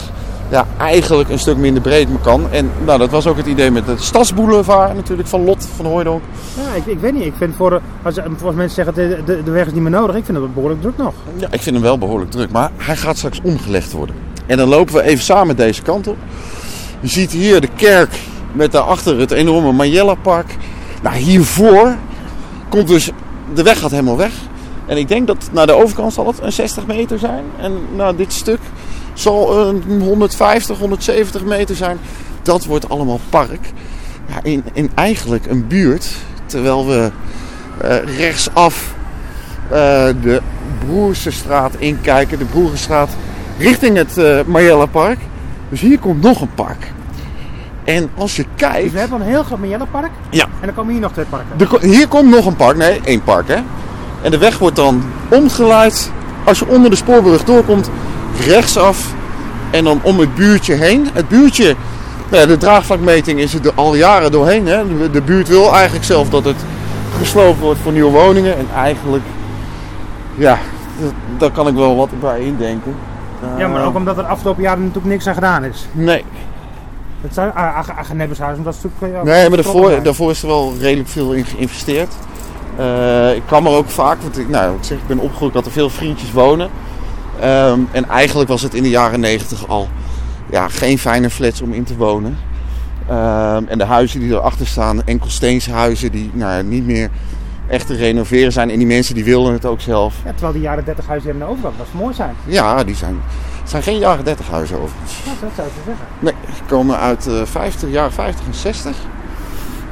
ja, 0.49 0.65
eigenlijk 0.77 1.29
een 1.29 1.39
stuk 1.39 1.57
minder 1.57 1.81
breed 1.81 2.07
kan. 2.21 2.51
En 2.51 2.71
nou, 2.85 2.99
dat 2.99 3.09
was 3.09 3.27
ook 3.27 3.37
het 3.37 3.45
idee 3.45 3.71
met 3.71 3.85
de 3.85 3.93
Stadsboulevard 3.97 4.95
natuurlijk 4.95 5.27
van 5.27 5.43
Lot 5.43 5.67
van 5.75 5.85
Hooijdonk. 5.85 6.21
Ja, 6.55 6.75
ik, 6.75 6.85
ik 6.85 6.99
weet 6.99 7.13
niet. 7.13 7.25
Ik 7.25 7.33
vind 7.37 7.55
voor, 7.55 7.81
als 8.03 8.15
mensen 8.55 8.69
zeggen 8.69 8.93
de, 8.93 9.21
de, 9.25 9.43
de 9.43 9.51
weg 9.51 9.65
is 9.65 9.73
niet 9.73 9.81
meer 9.81 9.91
nodig, 9.91 10.15
ik 10.15 10.25
vind 10.25 10.37
het 10.37 10.53
behoorlijk 10.53 10.81
druk 10.81 10.97
nog. 10.97 11.13
Ja, 11.35 11.47
ik 11.51 11.61
vind 11.61 11.75
hem 11.75 11.83
wel 11.83 11.97
behoorlijk 11.97 12.31
druk, 12.31 12.51
maar 12.51 12.71
hij 12.77 12.95
gaat 12.95 13.17
straks 13.17 13.39
omgelegd 13.43 13.91
worden. 13.91 14.15
En 14.49 14.57
dan 14.57 14.67
lopen 14.67 14.93
we 14.93 15.01
even 15.01 15.23
samen 15.23 15.55
deze 15.55 15.81
kant 15.81 16.07
op. 16.07 16.17
Je 16.99 17.07
ziet 17.07 17.31
hier 17.31 17.61
de 17.61 17.69
kerk 17.75 18.19
met 18.51 18.71
daarachter 18.71 19.19
het 19.19 19.31
enorme 19.31 19.71
Majella 19.71 20.15
Park. 20.15 20.55
Nou, 21.01 21.15
hiervoor 21.15 21.95
komt 22.69 22.87
dus, 22.87 23.11
de 23.53 23.63
weg 23.63 23.79
gaat 23.79 23.91
helemaal 23.91 24.17
weg. 24.17 24.31
En 24.85 24.97
ik 24.97 25.07
denk 25.07 25.27
dat 25.27 25.49
naar 25.51 25.67
de 25.67 25.73
overkant 25.73 26.13
zal 26.13 26.27
het 26.27 26.41
een 26.41 26.51
60 26.51 26.85
meter 26.85 27.19
zijn. 27.19 27.43
En 27.57 27.73
nou, 27.95 28.15
dit 28.15 28.33
stuk 28.33 28.59
zal 29.13 29.67
een 29.67 30.01
150, 30.01 30.77
170 30.77 31.43
meter 31.43 31.75
zijn. 31.75 31.99
Dat 32.41 32.65
wordt 32.65 32.89
allemaal 32.89 33.19
park. 33.29 33.71
Ja, 34.25 34.39
in, 34.43 34.63
in 34.73 34.91
eigenlijk 34.95 35.45
een 35.45 35.67
buurt, 35.67 36.15
terwijl 36.45 36.87
we 36.87 37.11
eh, 37.81 38.17
rechtsaf 38.17 38.93
eh, 39.63 40.07
de 40.21 40.41
Broersestraat 40.85 41.73
inkijken. 41.77 42.37
De 42.37 42.45
Broersestraat 42.45 43.09
richting 43.59 43.97
het 43.97 44.45
Marjella 44.47 44.85
Park. 44.85 45.19
Dus 45.69 45.81
hier 45.81 45.99
komt 45.99 46.21
nog 46.21 46.41
een 46.41 46.53
park. 46.55 46.91
En 47.83 48.09
als 48.17 48.35
je 48.35 48.45
Dus 48.45 48.51
kijkt... 48.55 48.91
we 48.91 48.99
hebben 48.99 49.21
een 49.21 49.27
heel 49.27 49.43
groot 49.43 49.59
Marjellenpark 49.59 50.11
Ja, 50.29 50.43
en 50.43 50.65
dan 50.65 50.73
komen 50.73 50.91
hier 50.91 51.01
nog 51.01 51.11
twee 51.11 51.25
parken. 51.25 51.57
er 51.57 51.81
hier 51.81 52.07
komt 52.07 52.29
nog 52.29 52.45
een 52.45 52.55
park. 52.55 52.77
Nee, 52.77 53.01
één 53.03 53.23
park 53.23 53.47
hè. 53.47 53.57
En 54.21 54.31
de 54.31 54.37
weg 54.37 54.57
wordt 54.57 54.75
dan 54.75 55.03
omgeleid. 55.29 56.11
Als 56.43 56.59
je 56.59 56.67
onder 56.67 56.89
de 56.89 56.95
spoorbrug 56.95 57.43
doorkomt, 57.43 57.89
rechtsaf. 58.45 59.13
En 59.71 59.83
dan 59.83 59.99
om 60.03 60.19
het 60.19 60.35
buurtje 60.35 60.73
heen. 60.73 61.07
Het 61.13 61.27
buurtje 61.27 61.75
Nou 62.29 62.41
ja, 62.41 62.47
de 62.47 62.57
draagvlakmeting 62.57 63.39
is 63.39 63.53
er 63.53 63.71
al 63.75 63.95
jaren 63.95 64.31
doorheen. 64.31 64.67
Hè. 64.67 64.97
De, 64.97 65.11
de 65.11 65.21
buurt 65.21 65.47
wil 65.47 65.73
eigenlijk 65.73 66.05
zelf 66.05 66.29
dat 66.29 66.45
het 66.45 66.57
gesloopt 67.17 67.59
wordt 67.59 67.79
voor 67.79 67.91
nieuwe 67.91 68.11
woningen. 68.11 68.57
En 68.57 68.67
eigenlijk, 68.75 69.23
ja, 70.35 70.57
daar 71.37 71.51
kan 71.51 71.67
ik 71.67 71.73
wel 71.73 71.95
wat 71.95 72.09
bij 72.19 72.39
indenken. 72.39 72.95
Ja, 73.57 73.67
maar 73.67 73.81
Eh, 73.81 73.87
ook 73.87 73.95
omdat 73.95 74.17
er 74.17 74.23
de 74.23 74.29
afgelopen 74.29 74.63
jaren 74.63 74.79
natuurlijk 74.79 75.05
niks 75.05 75.27
aan 75.27 75.33
gedaan 75.33 75.63
is. 75.63 75.87
Nee, 75.91 76.23
Het 77.21 77.33
zijn 77.33 77.53
Agenebbershuizen, 77.53 78.63
dat 78.63 78.73
is 78.73 78.81
natuurlijk... 78.83 79.13
ja, 79.13 79.23
nee 79.23 79.47
maar 79.47 79.57
daarvoor, 79.57 79.73
vertrokken 79.73 80.03
daarvoor 80.03 80.31
is 80.31 80.41
er 80.41 80.47
wel 80.47 80.73
redelijk 80.79 81.09
veel 81.09 81.33
in 81.33 81.45
geïnvesteerd. 81.45 82.13
Eh, 82.77 83.35
ik 83.35 83.43
kwam 83.45 83.65
er 83.65 83.71
ook 83.71 83.89
vaak, 83.89 84.21
want 84.21 84.37
ik, 84.37 84.49
nou, 84.49 84.75
ik, 84.75 84.83
zeg, 84.83 84.97
ik 84.97 85.07
ben 85.07 85.19
opgegroeid 85.19 85.53
dat 85.53 85.65
er 85.65 85.71
veel 85.71 85.89
vriendjes 85.89 86.31
wonen. 86.31 86.69
Ehm, 87.39 87.79
en 87.91 88.09
eigenlijk 88.09 88.49
was 88.49 88.61
het 88.61 88.73
in 88.73 88.83
de 88.83 88.89
jaren 88.89 89.19
negentig 89.19 89.67
al 89.67 89.87
ja, 90.49 90.67
geen 90.67 90.99
fijne 90.99 91.29
flats 91.29 91.61
om 91.61 91.73
in 91.73 91.83
te 91.83 91.95
wonen. 91.97 92.37
Ehm, 93.07 93.63
en 93.67 93.77
de 93.77 93.85
huizen 93.85 94.19
die 94.19 94.31
erachter 94.31 94.67
staan, 94.67 95.03
enkel 95.05 95.29
steenshuizen 95.29 96.11
die 96.11 96.29
nou, 96.33 96.63
niet 96.63 96.85
meer 96.85 97.09
echt 97.69 97.87
te 97.87 97.95
renoveren 97.95 98.51
zijn. 98.51 98.69
En 98.69 98.77
die 98.77 98.87
mensen 98.87 99.15
die 99.15 99.23
wilden 99.23 99.53
het 99.53 99.65
ook 99.65 99.81
zelf. 99.81 100.15
Ja, 100.25 100.31
terwijl 100.31 100.53
die 100.53 100.61
jaren 100.61 100.85
30 100.85 101.07
huizen 101.07 101.37
de 101.39 101.45
overkant, 101.45 101.77
dat 101.77 101.87
zou 101.91 102.03
mooi 102.03 102.15
zijn. 102.15 102.35
Ja, 102.45 102.83
die 102.83 102.95
zijn, 102.95 103.19
het 103.61 103.69
zijn 103.69 103.83
geen 103.83 103.97
jaren 103.99 104.23
30 104.25 104.49
huizen 104.49 104.79
overigens. 104.81 105.21
Ja, 105.25 105.31
dat 105.41 105.49
zou 105.55 105.67
ik 105.67 105.73
zeggen. 105.85 106.05
Nee, 106.19 106.33
die 106.45 106.65
komen 106.67 106.97
uit 106.97 107.27
eh 107.27 107.41
50, 107.45 107.89
jaren 107.89 108.11
50 108.11 108.45
en 108.45 108.53
60. 108.53 108.95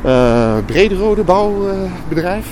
Eh 0.01 0.57
Brederode 0.65 1.23
bouwbedrijf. 1.23 2.47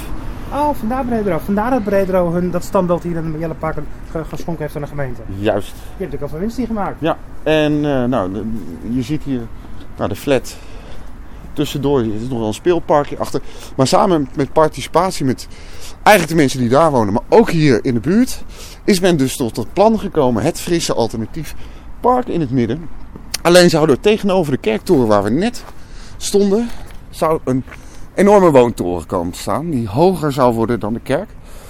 Oh, 0.53 0.69
vandaar 0.79 1.05
Bredero. 1.05 1.39
Vandaar 1.45 1.69
dat 1.69 1.83
Bredero 1.83 2.33
hun, 2.33 2.51
dat 2.51 2.63
standbeeld 2.63 3.03
hier 3.03 3.15
in 3.15 3.31
de 3.31 3.39
Jelle 3.39 3.53
Park 3.53 3.77
ge- 4.11 4.23
geschonken 4.29 4.63
heeft 4.63 4.75
aan 4.75 4.81
de 4.81 4.87
gemeente. 4.87 5.21
Juist. 5.37 5.67
Die 5.71 5.75
heeft 5.85 5.97
natuurlijk 5.97 6.21
al 6.21 6.27
van 6.29 6.39
winst 6.39 6.57
hier 6.57 6.65
gemaakt. 6.67 6.95
Ja, 6.99 7.17
en 7.43 7.73
eh, 7.85 8.03
nou, 8.03 8.31
de- 8.33 8.43
je 8.89 9.01
ziet 9.01 9.23
hier 9.23 9.41
nou, 9.97 10.09
de 10.09 10.15
flat 10.15 10.55
tussendoor. 11.55 11.99
Er 11.99 12.05
is 12.05 12.29
nog 12.29 12.39
wel 12.39 12.47
een 12.47 12.53
speelparkje 12.53 13.17
achter. 13.17 13.41
Maar 13.75 13.87
samen 13.87 14.29
met 14.35 14.53
participatie 14.53 15.25
met 15.25 15.47
eigenlijk 16.03 16.27
de 16.27 16.41
mensen 16.41 16.59
die 16.59 16.69
daar 16.69 16.91
wonen, 16.91 17.13
maar 17.13 17.23
ook 17.29 17.49
hier 17.49 17.79
in 17.85 17.93
de 17.93 17.99
buurt, 17.99 18.43
is 18.83 18.99
men 18.99 19.17
dus 19.17 19.35
tot 19.35 19.55
het 19.55 19.73
plan 19.73 19.99
gekomen. 19.99 20.43
Het 20.43 20.59
frisse 20.59 20.93
alternatief 20.93 21.55
park 21.99 22.27
in 22.27 22.39
het 22.39 22.51
midden. 22.51 22.89
Alleen 23.41 23.69
zou 23.69 23.89
er 23.89 23.99
tegenover 23.99 24.51
de 24.51 24.57
kerktoren 24.57 25.07
waar 25.07 25.23
we 25.23 25.29
net 25.29 25.63
stonden, 26.17 26.69
zou 27.09 27.39
een 27.43 27.63
enorme 28.15 28.51
woontoren 28.51 29.05
komen 29.05 29.31
te 29.31 29.39
staan. 29.39 29.69
Die 29.69 29.87
hoger 29.87 30.31
zou 30.31 30.53
worden 30.53 30.79
dan 30.79 30.93
de 30.93 30.99
kerk. 30.99 31.29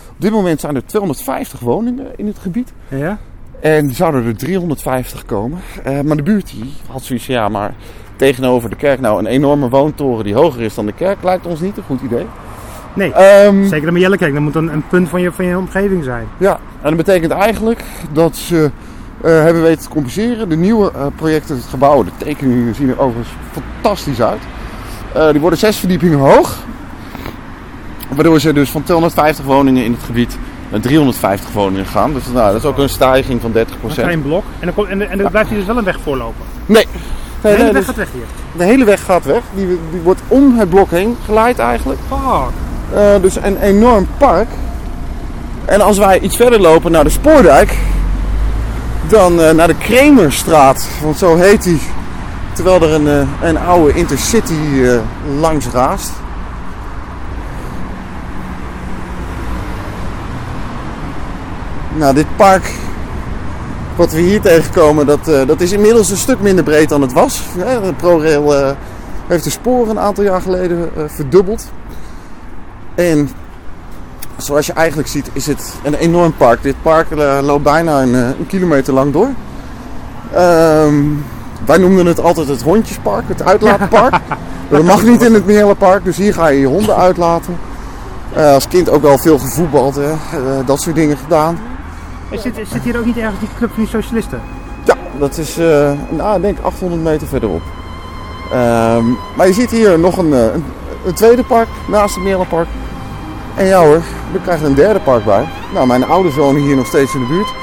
Op 0.10 0.22
dit 0.22 0.32
moment 0.32 0.60
zijn 0.60 0.76
er 0.76 0.86
250 0.86 1.60
woningen 1.60 2.08
in 2.16 2.28
het 2.28 2.40
gebied. 2.40 2.74
Ja? 2.90 3.20
En 3.60 3.94
zouden 3.94 4.26
er 4.26 4.36
350 4.36 5.26
komen. 5.26 5.60
Eh, 5.84 6.02
maar 6.02 6.16
de 6.16 6.24
buurt 6.24 6.50
die 6.50 6.74
had 6.90 7.04
zoiets 7.04 7.26
van, 7.26 7.36
ja, 7.36 7.50
maar 7.50 7.76
tegenover 8.16 8.70
de 8.70 8.76
kerk 8.76 9.00
nou 9.00 9.20
een 9.20 9.26
enorme 9.26 9.70
woontoren 9.70 10.24
die 10.24 10.34
hoger 10.36 10.62
is 10.62 10.74
dan 10.74 10.86
de 10.86 10.92
kerk 10.92 11.18
lijkt 11.24 11.46
ons 11.46 11.60
niet 11.60 11.78
een 11.78 11.84
goed 11.88 12.02
idee. 12.02 12.26
Nee, 12.94 13.14
Ehm, 13.14 13.66
zeker 13.68 13.98
Jelle 13.98 14.18
Kerk. 14.18 14.34
Dat 14.34 14.42
moet 14.42 14.56
een, 14.56 14.74
een 14.74 14.84
punt 14.90 15.10
van 15.10 15.22
je, 15.22 15.32
van 15.32 15.46
je 15.46 15.58
omgeving 15.58 16.04
zijn. 16.04 16.28
ja, 16.38 16.52
en 16.82 16.96
dat 16.96 17.06
betekent 17.06 17.32
eigenlijk 17.32 17.84
dat 18.12 18.36
ze 18.36 18.72
eh, 19.22 19.32
hebben 19.32 19.62
weten 19.62 19.84
te 19.84 19.90
compenseren. 19.90 20.50
De 20.50 20.56
nieuwe 20.58 20.92
eh, 20.92 21.06
projecten, 21.16 21.56
het 21.56 21.66
gebouw, 21.66 22.04
de 22.04 22.12
tekeningen 22.18 22.76
zien 22.76 22.90
er 22.90 23.00
overigens 23.00 23.36
fantastisch 23.52 24.22
uit. 24.22 24.42
Eh, 25.14 25.30
die 25.32 25.40
worden 25.42 25.60
zes 25.60 25.78
verdiepingen 25.78 26.18
hoog. 26.20 26.56
Waardoor 28.10 28.40
ze 28.40 28.54
dus 28.54 28.70
van 28.72 28.84
250 28.84 29.46
woningen 29.46 29.84
in 29.84 29.92
het 29.92 30.04
gebied 30.04 30.38
naar 30.72 30.80
350 30.80 31.52
woningen 31.52 31.86
gaan. 31.86 32.14
Dus 32.14 32.24
nou, 32.34 32.52
dat 32.52 32.56
is 32.64 32.66
ook 32.70 32.78
een 32.78 32.90
stijging 32.90 33.42
van 33.42 33.52
30%. 33.52 33.56
Een 33.84 33.94
klein 33.94 34.22
blok. 34.22 34.44
En 34.60 34.66
dan, 34.66 34.74
komt- 34.76 34.88
en, 34.88 35.10
en 35.10 35.18
dan 35.18 35.32
blijft 35.32 35.50
hier 35.50 35.58
dus 35.58 35.68
wel 35.68 35.78
een 35.78 35.84
weg 35.84 36.00
voorlopen. 36.00 36.46
Nee, 36.66 36.86
De 37.46 37.52
hele 37.52 37.64
nee, 37.64 37.74
weg 37.74 37.86
gaat 37.86 37.96
weg 37.96 38.08
hier. 38.14 38.26
De 38.52 38.64
hele 38.64 38.86
weg 38.86 39.06
gaat 39.06 39.26
weg. 39.26 39.42
Die, 39.54 39.80
die 39.92 40.02
wordt 40.04 40.22
om 40.28 40.60
het 40.60 40.70
blok 40.70 40.92
heen 40.92 41.18
geleid 41.26 41.60
eigenlijk. 41.60 42.00
Fuck. 42.08 42.50
Eh, 42.94 43.22
dus 43.22 43.36
een 43.36 43.58
enorm 43.62 44.08
park. 44.18 44.48
En 45.66 45.82
als 45.82 45.98
wij 45.98 46.20
iets 46.20 46.36
verder 46.36 46.62
lopen 46.62 46.92
naar 46.92 47.04
de 47.04 47.10
Spoordijk, 47.10 47.78
dan 49.08 49.42
eh, 49.42 49.52
naar 49.52 49.68
de 49.68 49.78
Kremerstraat, 49.78 50.88
want 51.02 51.18
zo 51.18 51.36
heet 51.36 51.64
die. 51.64 51.82
Terwijl 52.54 52.82
er 52.82 52.94
een, 52.94 53.08
eh, 53.08 53.50
een 53.50 53.58
oude 53.58 53.94
intercity 53.94 54.54
langs 55.40 55.68
raast. 55.68 56.12
Nou, 61.98 62.14
dit 62.14 62.36
park 62.36 62.72
wat 63.96 64.12
we 64.12 64.20
hier 64.20 64.42
tegenkomen, 64.42 65.06
dat, 65.06 65.28
eh, 65.28 65.48
dat 65.48 65.62
is 65.62 65.72
inmiddels 65.72 66.10
een 66.10 66.18
stuk 66.18 66.40
minder 66.40 66.64
breed 66.64 66.90
dan 66.90 67.02
het 67.02 67.14
was. 67.14 67.42
Hè, 67.58 67.82
De 67.82 67.94
ProRail 67.94 68.56
eh, 68.56 68.72
heeft 69.28 69.44
de 69.44 69.50
sporen 69.50 69.90
een 69.90 70.00
aantal 70.00 70.24
jaar 70.24 70.42
geleden 70.42 70.90
eh, 70.96 71.04
verdubbeld. 71.08 71.66
En 72.96 73.30
zoals 74.38 74.66
je 74.66 74.74
eigenlijk 74.74 75.08
ziet, 75.08 75.30
is 75.34 75.48
het 75.48 75.74
een 75.84 75.94
enorm 75.94 76.34
park. 76.38 76.62
Dit 76.64 76.76
park 76.82 77.08
loopt 77.42 77.64
bijna 77.64 78.02
een, 78.02 78.14
een 78.14 78.48
kilometer 78.48 78.94
lang 78.94 79.14
door. 79.14 79.30
Ehm, 80.34 80.96
wij 81.66 81.78
noemden 81.78 82.06
het 82.06 82.20
altijd 82.20 82.48
het 82.48 82.62
hondjespark, 82.62 83.24
het 83.28 83.44
uitlaatpark. 83.44 84.16
Dat 84.70 84.84
mag 84.84 85.04
niet 85.04 85.22
in 85.22 85.34
het 85.34 85.46
Meerlenpark, 85.46 86.04
dus 86.04 86.18
hier 86.18 86.34
ga 86.34 86.48
je 86.48 86.60
je 86.60 86.68
honden 86.68 86.96
uitlaten. 86.96 87.58
Als 88.36 88.68
kind 88.68 88.90
ook 88.90 89.02
wel 89.02 89.18
veel 89.18 89.40
gevoetbald, 89.40 89.96
hè. 89.96 90.12
Dat 90.66 90.82
soort 90.82 90.96
dingen 90.96 91.18
gedaan. 91.18 91.58
Hey, 92.30 92.38
zit, 92.38 92.56
zit 92.72 92.84
hier 92.84 92.98
ook 92.98 93.06
niet 93.06 93.18
ergens 93.18 93.40
die 93.40 93.50
club 93.58 93.70
van 93.74 93.84
die 93.84 93.92
socialisten? 93.92 94.42
Ja, 94.84 94.96
dat 95.18 95.38
is, 95.38 95.58
nou, 96.10 96.42
denk 96.42 96.58
800 96.62 97.04
meter 97.04 97.28
verderop. 97.28 97.62
Ehm, 98.52 99.06
maar 99.36 99.48
je 99.48 99.54
ziet 99.54 99.72
hier 99.72 100.00
nog 100.00 100.18
een, 100.18 100.34
eh, 100.34 100.54
een, 100.54 100.64
een 101.06 101.14
tweede 101.14 101.44
park 101.44 101.68
naast 101.88 102.16
het 102.16 102.24
Meerlenpark. 102.24 102.68
En 103.56 103.66
ja 103.66 103.80
hoor, 103.80 104.02
er 104.34 104.40
krijgt 104.44 104.64
een 104.64 104.76
derde 104.76 105.00
park 105.00 105.26
bij. 105.26 105.46
Nou, 105.74 105.88
mijn 105.88 106.06
ouders 106.06 106.36
wonen 106.36 106.62
hier 106.62 106.76
nog 106.76 106.86
steeds 106.86 107.14
in 107.14 107.20
de 107.20 107.28
buurt. 107.28 107.54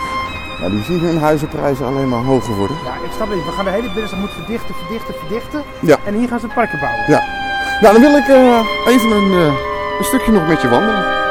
Nou, 0.60 0.72
die 0.72 0.82
zien 0.82 1.00
hun 1.00 1.18
huizenprijzen 1.18 1.86
alleen 1.86 2.08
maar 2.08 2.22
hoger 2.22 2.54
worden. 2.54 2.76
Ja, 2.84 2.92
ik 3.04 3.12
snap 3.14 3.28
het 3.28 3.36
niet. 3.36 3.46
We 3.46 3.52
gaan 3.52 3.64
de 3.64 3.70
hele 3.70 3.86
binnenstad 3.86 4.20
moet 4.20 4.30
verdichten, 4.30 4.74
verdichten, 4.74 5.14
verdichten. 5.14 5.62
Ja. 5.80 5.96
En 6.04 6.14
hier 6.14 6.28
gaan 6.28 6.40
ze 6.40 6.46
parken 6.46 6.78
bouwen. 6.78 7.04
Ja. 7.06 7.22
Nou, 7.80 7.92
dan 7.92 8.02
wil 8.02 8.16
ik 8.16 8.28
eh, 8.28 8.92
even 8.92 9.10
een, 9.10 9.32
eh, 9.32 9.54
een 9.98 10.04
stukje 10.04 10.32
nog 10.32 10.46
met 10.46 10.62
je 10.62 10.68
wandelen. 10.68 11.21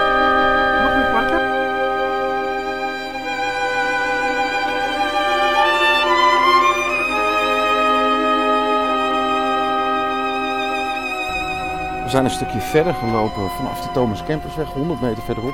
Zijn 12.12 12.26
een 12.26 12.32
stukje 12.32 12.60
verder 12.60 12.94
gelopen 12.94 13.50
vanaf 13.50 13.82
de 13.82 13.92
Thomas 13.94 14.24
Campersweg, 14.24 14.68
100 14.68 15.02
meter 15.02 15.24
verderop. 15.24 15.54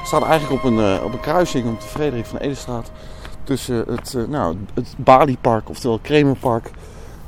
We 0.00 0.06
staan 0.06 0.24
eigenlijk 0.24 0.64
op 0.64 0.70
een, 0.70 0.78
eh, 0.78 1.04
op 1.04 1.12
een 1.12 1.20
kruising 1.20 1.68
op 1.68 1.80
de 1.80 1.86
Frederik 1.86 2.26
van 2.26 2.38
Edenstraat. 2.38 2.90
Tussen 3.44 3.84
het, 3.90 4.14
eh, 4.14 4.22
nou, 4.28 4.56
het 4.74 4.94
Baliepark, 4.96 5.68
oftewel 5.68 5.98
Kremerpark. 6.02 6.70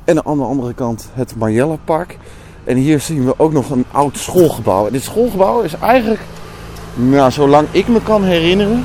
En 0.05 0.27
aan 0.27 0.37
de 0.37 0.45
andere 0.45 0.75
kant 0.75 1.11
het 1.13 1.37
Marjella-park. 1.37 2.19
En 2.65 2.77
hier 2.77 3.01
zien 3.01 3.25
we 3.25 3.35
ook 3.37 3.53
nog 3.53 3.71
een 3.71 3.85
oud 3.93 4.17
schoolgebouw. 4.17 4.87
En 4.87 4.93
dit 4.93 5.03
schoolgebouw 5.03 5.61
is 5.61 5.75
eigenlijk, 5.75 6.21
nou, 6.95 7.31
zolang 7.31 7.69
ik 7.71 7.89
me 7.89 8.03
kan 8.03 8.25
herinneren, 8.25 8.85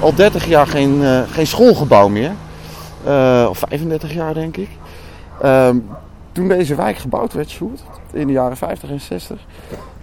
al 0.00 0.14
30 0.14 0.46
jaar 0.46 0.66
geen, 0.66 1.04
eh, 1.04 1.20
geen 1.30 1.46
schoolgebouw 1.46 2.08
meer. 2.08 2.32
Of 3.48 3.58
35 3.58 4.12
jaar 4.12 4.34
denk 4.34 4.56
ik. 4.56 4.68
Ehm, 5.42 5.76
toen 6.32 6.48
deze 6.48 6.74
wijk 6.74 6.96
gebouwd 6.96 7.32
werd, 7.32 7.50
Sjoerd, 7.50 7.82
in 8.12 8.26
de 8.26 8.32
jaren 8.32 8.56
50 8.56 8.90
en 8.90 9.00
60, 9.00 9.46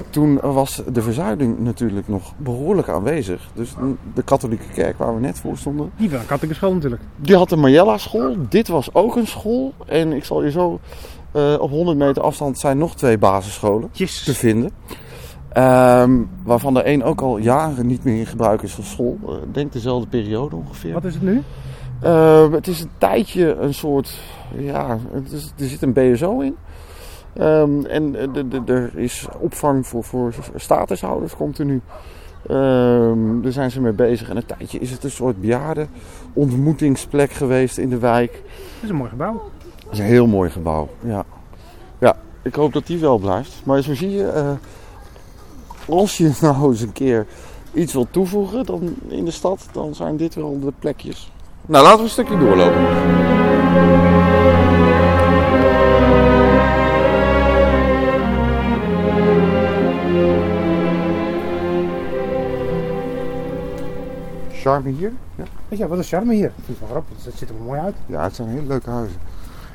toen 0.10 0.40
was 0.42 0.82
de 0.92 1.02
verzuiling 1.02 1.60
natuurlijk 1.60 2.08
nog 2.08 2.34
behoorlijk 2.38 2.90
aanwezig. 2.90 3.50
Dus 3.54 3.74
de 4.14 4.24
katholieke 4.24 4.68
kerk 4.74 4.98
waar 4.98 5.16
we 5.16 5.20
net 5.20 5.40
voor 5.40 5.58
stonden, 5.58 5.92
Die 5.98 6.10
wel, 6.10 6.20
katholieke 6.20 6.56
school 6.56 6.74
natuurlijk. 6.74 7.02
die 7.16 7.36
had 7.36 7.52
een 7.52 7.60
Marjella 7.60 7.98
school. 7.98 8.36
Dit 8.50 8.68
was 8.68 8.94
ook 8.94 9.16
een 9.16 9.28
school. 9.28 9.74
En 9.86 10.14
ik 10.14 10.26
zal 10.26 10.44
je 10.44 10.52
zo, 10.52 10.80
eh, 11.32 11.56
op 11.60 11.70
100 11.70 11.98
meter 11.98 12.22
afstand 12.22 12.60
zijn 12.60 12.78
nog 12.78 12.96
twee 12.96 13.18
basisscholen 13.18 13.90
te 13.92 14.34
vinden. 14.34 14.72
Ehm, 15.50 16.22
waarvan 16.44 16.74
de 16.74 16.88
een 16.88 17.04
ook 17.04 17.22
al 17.22 17.38
jaren 17.38 17.88
niet 17.88 18.04
meer 18.04 18.18
in 18.18 18.26
gebruik 18.26 18.62
is 18.62 18.78
als 18.78 18.90
school. 18.90 19.18
Ik 19.48 19.54
denk 19.54 19.74
dezelfde 19.74 20.08
periode 20.08 20.56
ongeveer. 20.56 20.94
Wat 20.94 21.06
is 21.06 21.14
het 21.14 21.24
nu? 21.24 21.44
Eh, 22.02 22.52
het 22.52 22.68
is 22.68 22.82
een 22.82 22.90
tijdje 22.98 23.56
een 23.56 23.74
soort, 23.74 24.20
ja, 24.58 24.98
het 25.12 25.32
is, 25.32 25.54
er 25.60 25.66
zit 25.68 25.82
een 25.82 25.94
BSO 25.94 26.40
in. 26.40 26.56
Ehm, 27.34 27.86
en 27.86 28.12
de- 28.12 28.48
de- 28.48 28.62
er 28.74 28.92
is 28.98 29.28
opvang 29.40 29.88
voor, 29.88 30.04
voor 30.04 30.34
statushouders, 30.56 31.36
komt 31.36 31.58
er 31.58 31.66
nu. 31.66 31.82
Ehm, 32.48 33.42
daar 33.42 33.52
zijn 33.52 33.72
ze 33.72 33.82
mee 33.82 33.92
bezig. 33.92 34.30
En 34.30 34.38
een 34.38 34.46
tijdje 34.46 34.80
is 34.80 34.92
het 34.92 35.04
een 35.04 35.12
soort 35.12 35.42
bejaarde 35.42 35.88
ontmoetingsplek 36.34 37.32
geweest 37.32 37.78
in 37.78 37.90
de 37.90 37.98
wijk. 37.98 38.32
Dat 38.32 38.84
is 38.84 38.90
een 38.90 38.96
mooi 38.96 39.10
gebouw. 39.10 39.42
Dat 39.84 39.94
is 39.94 40.00
een 40.00 40.06
heel 40.06 40.28
mooi 40.28 40.50
gebouw, 40.50 40.88
ja. 41.04 41.24
Ja, 42.00 42.16
ik 42.42 42.56
hoop 42.56 42.74
dat 42.74 42.88
die 42.88 43.00
wel 43.00 43.18
blijft. 43.18 43.62
Maar 43.64 43.82
zo 43.82 43.94
zie 43.96 44.10
je, 44.12 44.28
eh, 44.28 44.52
als 45.90 46.18
je 46.18 46.32
nou 46.42 46.70
eens 46.70 46.82
een 46.82 46.92
keer 46.94 47.26
iets 47.74 47.94
wilt 47.94 48.14
toevoegen 48.14 48.66
dan 48.66 48.96
in 49.08 49.26
de 49.26 49.32
stad, 49.32 49.68
dan 49.72 49.96
zijn 49.96 50.18
dit 50.18 50.36
wel 50.36 50.60
de 50.60 50.74
plekjes. 50.80 51.32
Nou, 51.68 51.84
laten 51.84 51.98
we 51.98 52.04
een 52.04 52.10
stukje 52.10 52.38
doorlopen. 52.38 52.86
Charme 64.52 64.90
hier? 64.90 65.12
Ja. 65.36 65.44
ja, 65.70 65.88
wat 65.88 66.00
is 66.00 66.10
charme 66.10 66.34
hier? 66.34 66.52
Dat 66.56 66.66
vind 66.66 66.80
wel 66.80 66.90
grappig, 66.90 67.24
dat 67.24 67.34
ziet 67.34 67.50
er 67.50 67.56
mooi 67.66 67.80
uit. 67.80 67.96
Ja, 68.06 68.24
het 68.24 68.36
zijn 68.36 68.48
hele 68.48 68.68
leuke 68.68 68.90
huizen. 68.90 69.20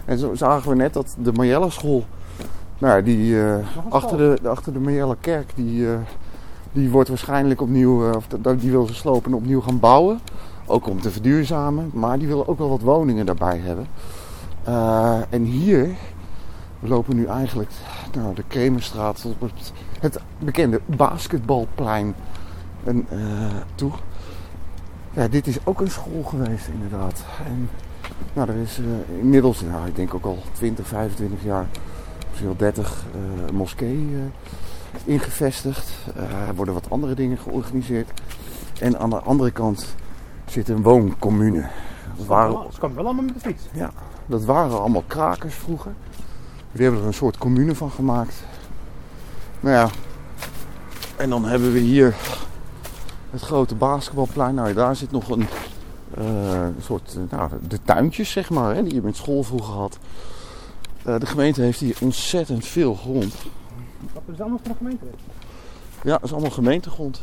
En 0.05 0.19
zo 0.19 0.35
zagen 0.35 0.71
we 0.71 0.77
net 0.77 0.93
dat 0.93 1.17
de 1.19 1.33
Mayella 1.33 1.69
school, 1.69 2.05
nou 2.79 2.97
ja, 2.97 3.03
die 3.03 3.43
eh, 3.43 3.67
achter, 3.89 4.17
de, 4.17 4.49
achter 4.49 4.73
de 4.73 5.17
kerk, 5.21 5.53
die, 5.55 5.89
eh, 5.89 5.99
die 6.73 6.91
wordt 6.91 7.09
waarschijnlijk 7.09 7.61
opnieuw, 7.61 8.09
eh, 8.09 8.17
of 8.17 8.27
die 8.59 8.71
wil 8.71 8.87
ze 8.87 8.95
slopen 8.95 9.31
en 9.31 9.37
opnieuw 9.37 9.61
gaan 9.61 9.81
bouwen. 9.81 10.21
Ook 10.67 10.87
om 10.87 11.01
te 11.01 11.11
verduurzamen, 11.11 11.91
maar 11.95 12.19
die 12.19 12.29
willen 12.29 12.49
ook 12.49 12.59
wel 12.59 12.69
wat 12.69 12.81
woningen 12.81 13.27
daarbij 13.27 13.59
hebben. 13.59 13.87
Eh, 14.65 15.21
en 15.31 15.43
hier, 15.43 15.89
we 16.81 16.89
lopen 16.89 17.17
nu 17.17 17.27
eigenlijk 17.27 17.71
naar 18.17 18.35
de 18.35 18.45
Kremerstraat 18.49 19.25
op 19.25 19.41
het, 19.41 19.73
het 20.01 20.19
bekende 20.39 20.81
basketbalplein 20.87 22.15
en, 22.85 23.07
eh, 23.11 23.19
toe. 23.75 23.91
Ja, 25.13 25.29
dit 25.29 25.47
is 25.47 25.59
ook 25.65 25.81
een 25.81 25.91
school 25.91 26.23
geweest 26.23 26.69
inderdaad. 26.73 27.25
En, 27.47 27.71
nou, 28.33 28.49
er 28.49 28.57
is 28.57 28.79
eh, 28.79 29.19
inmiddels, 29.19 29.61
nou, 29.61 29.87
ik 29.87 29.97
denk 29.97 30.15
ook 30.15 30.25
al 30.25 30.39
20, 30.53 30.87
25 30.87 31.43
jaar, 31.45 31.67
misschien 32.29 32.47
wel 32.47 32.57
30, 32.57 33.05
eh, 33.15 33.47
een 33.49 33.55
moskee 33.55 34.09
ingevestigd. 35.05 35.93
Er 36.49 36.55
worden 36.55 36.75
wat 36.75 36.91
andere 36.91 37.15
dingen 37.15 37.39
georganiseerd. 37.39 38.11
En 38.81 38.99
aan 38.99 39.11
de 39.11 39.21
andere 39.21 39.51
kant 39.51 39.95
zit 40.53 40.69
een 40.69 40.83
wooncommune. 40.83 41.69
Dat 42.17 42.27
waren, 42.27 42.73
Ze 42.73 42.81
wel 42.81 43.05
allemaal 43.05 43.25
met 43.25 43.35
de 43.35 43.41
fiets. 43.41 43.63
dat 44.27 44.45
waren 44.45 44.81
allemaal 44.81 45.05
krakers 45.07 45.55
vroeger. 45.55 45.93
Die 46.73 46.83
hebben 46.83 47.01
er 47.01 47.07
een 47.07 47.15
soort 47.15 47.39
commune 47.39 47.75
van 47.75 47.91
gemaakt. 47.91 48.35
Nou 49.61 49.75
ja, 49.75 49.89
en 51.17 51.31
dan 51.31 51.45
hebben 51.45 51.73
we 51.73 51.79
hier 51.79 52.15
het 53.31 53.41
grote 53.41 53.75
basketbalplein. 53.75 54.55
Nou, 54.55 54.73
daar 54.73 54.97
zit 54.97 55.11
nog 55.11 55.29
een, 55.29 55.47
eh, 56.15 56.67
soort, 56.81 57.17
eh, 57.17 57.39
nou, 57.39 57.51
de 57.69 57.79
tuintjes 57.85 58.31
zeg 58.31 58.51
maar, 58.51 58.75
hè, 58.75 58.83
die 58.83 58.95
je 58.95 59.03
met 59.03 59.17
school 59.17 59.43
vroeger 59.43 59.75
had. 59.75 59.99
Eh, 61.03 61.19
de 61.19 61.27
gemeente 61.27 61.63
heeft 61.63 61.81
hier 61.81 61.97
ontzettend 62.01 62.67
veel 62.67 62.95
grond. 62.95 63.35
Dat 64.13 64.23
is 64.33 64.41
allemaal 64.41 64.61
van 64.63 64.71
de 64.73 64.77
gemeente. 64.77 65.05
Ja, 66.03 66.13
dat 66.13 66.23
is 66.23 66.33
allemaal 66.33 66.51
gemeentegrond. 66.51 67.21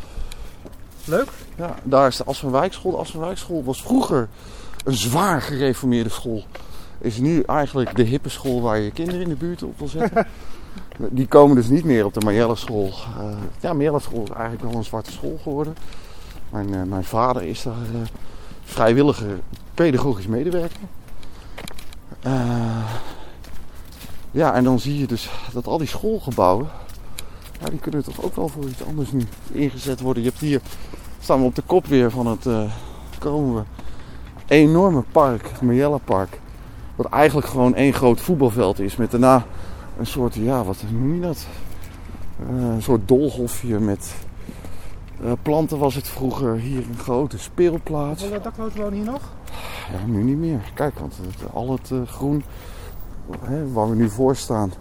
Leuk. 1.10 1.28
Ja, 1.56 1.76
daar 1.84 2.08
is 2.08 2.18
de 2.18 2.24
Asvanwijkschool. 2.24 2.92
De 2.92 2.98
Asvanwijkschool 2.98 3.64
was 3.64 3.82
vroeger 3.82 4.28
een 4.84 4.96
zwaar 4.96 5.42
gereformeerde 5.42 6.10
school. 6.10 6.44
Is 6.98 7.18
nu 7.18 7.42
eigenlijk 7.42 7.96
de 7.96 8.04
hippe 8.04 8.30
school 8.30 8.62
waar 8.62 8.80
je 8.80 8.92
kinderen 8.92 9.22
in 9.22 9.30
de 9.30 9.36
buurt 9.36 9.64
op 9.64 9.80
wil 9.80 9.88
zetten. 9.88 10.28
Die 10.98 11.28
komen 11.28 11.56
dus 11.56 11.68
niet 11.68 11.84
meer 11.84 12.06
op 12.06 12.14
de 12.14 12.20
Marjelle 12.20 12.56
school. 12.56 12.88
Eh, 12.88 13.26
ja, 13.60 13.74
Marjelle 13.74 14.00
school 14.00 14.24
is 14.24 14.30
eigenlijk 14.30 14.64
wel 14.64 14.74
een 14.74 14.84
zwarte 14.84 15.12
school 15.12 15.40
geworden. 15.44 15.76
Mijn, 16.50 16.74
eh, 16.74 16.84
mijn 16.84 17.04
vader 17.04 17.44
is 17.44 17.64
daar 17.64 17.74
eh, 17.74 18.02
vrijwillige 18.64 19.26
pedagogisch 19.74 20.28
medewerker. 20.28 20.80
Ja, 24.32 24.54
en 24.54 24.64
dan 24.64 24.80
zie 24.80 25.00
je 25.00 25.08
dus 25.08 25.30
dat 25.54 25.68
al 25.68 25.78
die 25.78 25.88
schoolgebouwen, 25.88 26.68
ja, 27.62 27.70
die 27.70 27.80
kunnen 27.80 28.04
toch 28.04 28.22
ook 28.22 28.36
wel 28.36 28.48
voor 28.48 28.64
iets 28.64 28.84
anders 28.84 29.12
nu 29.12 29.28
ingezet 29.52 30.00
worden. 30.00 30.24
Je 30.24 30.30
hebt 30.30 30.42
hier, 30.42 30.62
staan 31.20 31.40
we 31.40 31.46
op 31.46 31.56
de 31.56 31.62
kop 31.66 31.86
weer 31.86 32.12
van 32.12 32.28
het, 32.28 32.46
eh, 32.46 32.62
komen 33.20 33.56
we, 33.56 33.62
enorme 34.48 35.04
park, 35.12 35.50
het 35.50 35.62
Marjella 35.62 35.98
Park. 35.98 36.40
Wat 36.96 37.06
eigenlijk 37.12 37.48
gewoon 37.48 37.76
één 37.76 37.94
groot 37.94 38.22
voetbalveld 38.22 38.80
is. 38.80 38.96
Met 38.96 39.12
daarna 39.12 39.46
een 40.00 40.06
soort, 40.06 40.36
ja, 40.36 40.64
wat 40.64 40.84
noem 40.92 41.14
je 41.16 41.22
dat? 41.22 41.46
Eh, 42.50 42.56
een 42.56 42.82
soort 42.82 43.08
doolhofje 43.08 43.80
met 43.80 44.16
eh, 45.24 45.32
planten 45.42 45.78
was 45.78 45.96
het 45.96 46.08
vroeger. 46.08 46.56
Hier 46.56 46.78
een 46.90 46.98
grote 46.98 47.38
speelplaats. 47.40 48.22
Hoeveel 48.22 48.42
daklozen 48.42 48.80
wonen 48.82 48.94
hier 48.94 49.12
nog? 49.12 49.22
Ja, 49.92 50.06
nu 50.06 50.24
niet 50.24 50.38
meer. 50.38 50.60
Kijk, 50.74 51.00
want 51.00 51.18
het- 51.22 51.54
al 51.54 51.72
het 51.72 51.92
groen 52.10 52.44
hè, 53.42 53.72
waar 53.72 53.90
we 53.90 53.96
nu 53.96 54.10
voor 54.10 54.36
staan, 54.36 54.72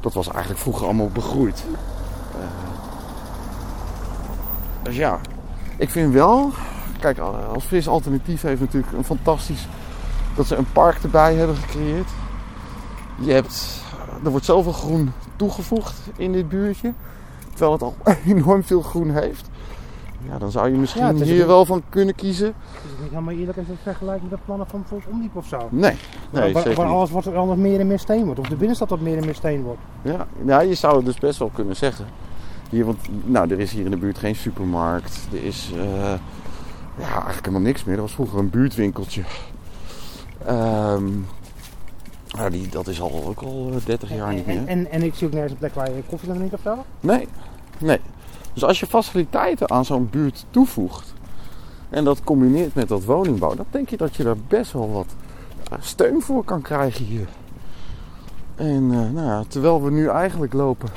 dat 0.00 0.12
was 0.12 0.28
eigenlijk 0.28 0.60
vroeger 0.60 0.84
allemaal 0.84 1.08
begroeid. 1.12 1.64
Dus 4.82 4.96
ja, 4.96 5.20
ik 5.82 5.90
vind 5.90 6.12
wel, 6.12 6.50
kijk, 7.00 7.18
als 7.54 7.64
fris 7.64 7.88
alternatief 7.88 8.42
heeft 8.42 8.60
natuurlijk 8.60 8.92
een 8.92 9.04
fantastisch 9.04 9.68
dat 10.36 10.46
ze 10.46 10.56
een 10.56 10.72
park 10.72 11.02
erbij 11.02 11.34
hebben 11.34 11.56
gecreëerd. 11.56 12.08
Je 13.20 13.32
hebt, 13.32 13.82
er 14.24 14.30
wordt 14.30 14.46
zoveel 14.46 14.72
groen 14.72 15.12
toegevoegd 15.36 16.00
in 16.16 16.32
dit 16.32 16.48
buurtje, 16.48 16.92
terwijl 17.50 17.72
het 17.72 17.82
al 17.82 17.94
enorm 18.26 18.64
veel 18.64 18.82
groen 18.82 19.10
heeft. 19.10 19.50
Ja, 20.28 20.38
dan 20.38 20.50
zou 20.50 20.70
je 20.70 20.76
misschien 20.76 21.16
Ja, 21.16 21.24
hier 21.24 21.46
wel 21.46 21.64
van 21.64 21.82
kunnen 21.88 22.14
kiezen. 22.14 22.48
Is 22.48 22.90
het 22.90 23.00
niet 23.00 23.10
helemaal 23.10 23.34
eerlijk 23.34 23.58
als 23.58 23.66
je 23.66 23.72
het 23.72 23.82
vergelijkt 23.82 24.22
met 24.22 24.30
de 24.30 24.38
plannen 24.44 24.66
van 24.66 24.84
Volks 24.86 25.04
Omdiep 25.06 25.36
of 25.36 25.46
zo? 25.46 25.68
Nee, 25.70 25.96
nee, 26.30 26.52
waar, 26.52 26.74
waar 26.74 26.86
alles 26.86 27.10
wordt, 27.10 27.34
anders 27.34 27.60
meer 27.60 27.80
en 27.80 27.86
meer 27.86 27.98
steen 27.98 28.24
wordt. 28.24 28.40
Of 28.40 28.48
de 28.48 28.56
binnenstad 28.56 28.90
wat 28.90 29.00
meer 29.00 29.16
en 29.16 29.24
meer 29.24 29.34
steen 29.34 29.62
wordt. 29.62 29.80
Ja, 30.02 30.26
ja, 30.44 30.60
je 30.60 30.74
zou 30.74 30.96
het 30.96 31.04
dus 31.04 31.18
best 31.18 31.38
wel 31.38 31.50
kunnen 31.54 31.76
zeggen. 31.76 32.06
Hier, 32.72 32.84
want 32.84 32.98
nou, 33.24 33.50
er 33.50 33.60
is 33.60 33.72
hier 33.72 33.84
in 33.84 33.90
de 33.90 33.96
buurt 33.96 34.18
geen 34.18 34.36
supermarkt. 34.36 35.18
Er 35.32 35.44
is 35.44 35.70
eh, 35.74 35.82
ja, 36.98 37.12
eigenlijk 37.12 37.46
helemaal 37.46 37.60
niks 37.60 37.84
meer. 37.84 37.94
Er 37.94 38.00
was 38.00 38.14
vroeger 38.14 38.38
een 38.38 38.50
buurtwinkeltje. 38.50 39.22
Nou, 42.36 42.50
die, 42.50 42.68
dat 42.68 42.86
is 42.86 43.00
al, 43.00 43.24
ook 43.24 43.40
al 43.40 43.70
eh, 43.74 43.84
30 43.84 44.14
jaar 44.14 44.34
niet 44.34 44.46
en, 44.46 44.54
meer. 44.54 44.66
en, 44.66 44.90
en 44.90 45.02
ik 45.02 45.14
zie 45.14 45.26
ook 45.26 45.32
nergens 45.32 45.52
een 45.52 45.58
plek 45.58 45.74
waar 45.74 45.94
je 45.94 46.02
koffie 46.08 46.28
kan 46.28 46.36
drinken 46.36 46.58
of 46.58 46.64
zo. 46.64 46.84
Nee, 47.00 47.28
nee. 47.78 48.00
Dus 48.52 48.64
als 48.64 48.80
je 48.80 48.86
faciliteiten 48.86 49.70
aan 49.70 49.84
zo'n 49.84 50.08
buurt 50.10 50.44
toevoegt 50.50 51.14
en 51.90 52.04
dat 52.04 52.24
combineert 52.24 52.74
met 52.74 52.88
dat 52.88 53.04
woningbouw, 53.04 53.54
dan 53.54 53.66
denk 53.70 53.88
je 53.88 53.96
dat 53.96 54.16
je 54.16 54.22
daar 54.22 54.36
best 54.48 54.72
wel 54.72 54.92
wat 54.92 55.14
ja, 55.70 55.76
steun 55.80 56.22
voor 56.22 56.44
kan 56.44 56.62
krijgen 56.62 57.04
hier. 57.04 57.28
En 58.54 58.90
eh, 58.92 59.10
nou 59.10 59.26
ja, 59.26 59.44
terwijl 59.48 59.82
we 59.82 59.90
nu 59.90 60.08
eigenlijk 60.08 60.52
lopen 60.52 60.88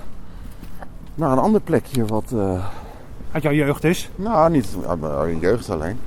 naar 1.15 1.32
een 1.32 1.38
ander 1.38 1.62
plekje 1.62 2.06
wat, 2.06 2.32
eh, 2.32 2.65
Uit 3.32 3.43
jouw 3.43 3.54
jeugd 3.54 3.84
is. 3.84 4.10
nou 4.15 4.51
niet 4.51 4.78
in 5.28 5.39
jeugd 5.39 5.69
alleen, 5.69 5.99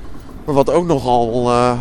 maar 0.45 0.55
wat 0.55 0.71
ook 0.71 0.87
nogal 0.87 1.51
eh, 1.51 1.79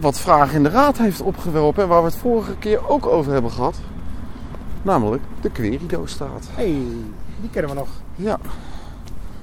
wat 0.00 0.20
vragen 0.20 0.56
in 0.56 0.62
de 0.62 0.68
raad 0.68 0.98
heeft 0.98 1.20
opgeworpen 1.20 1.82
en 1.82 1.88
waar 1.88 2.00
we 2.02 2.08
het 2.08 2.16
vorige 2.16 2.56
keer 2.56 2.88
ook 2.88 3.06
over 3.06 3.32
hebben 3.32 3.50
gehad. 3.50 3.76
Namelijk 4.82 5.22
de 5.40 5.50
Querido-straat. 5.50 6.48
Hé, 6.54 6.62
hey, 6.62 6.82
die 7.40 7.50
kennen 7.50 7.70
we 7.70 7.76
nog. 7.76 7.88
Ja. 8.16 8.38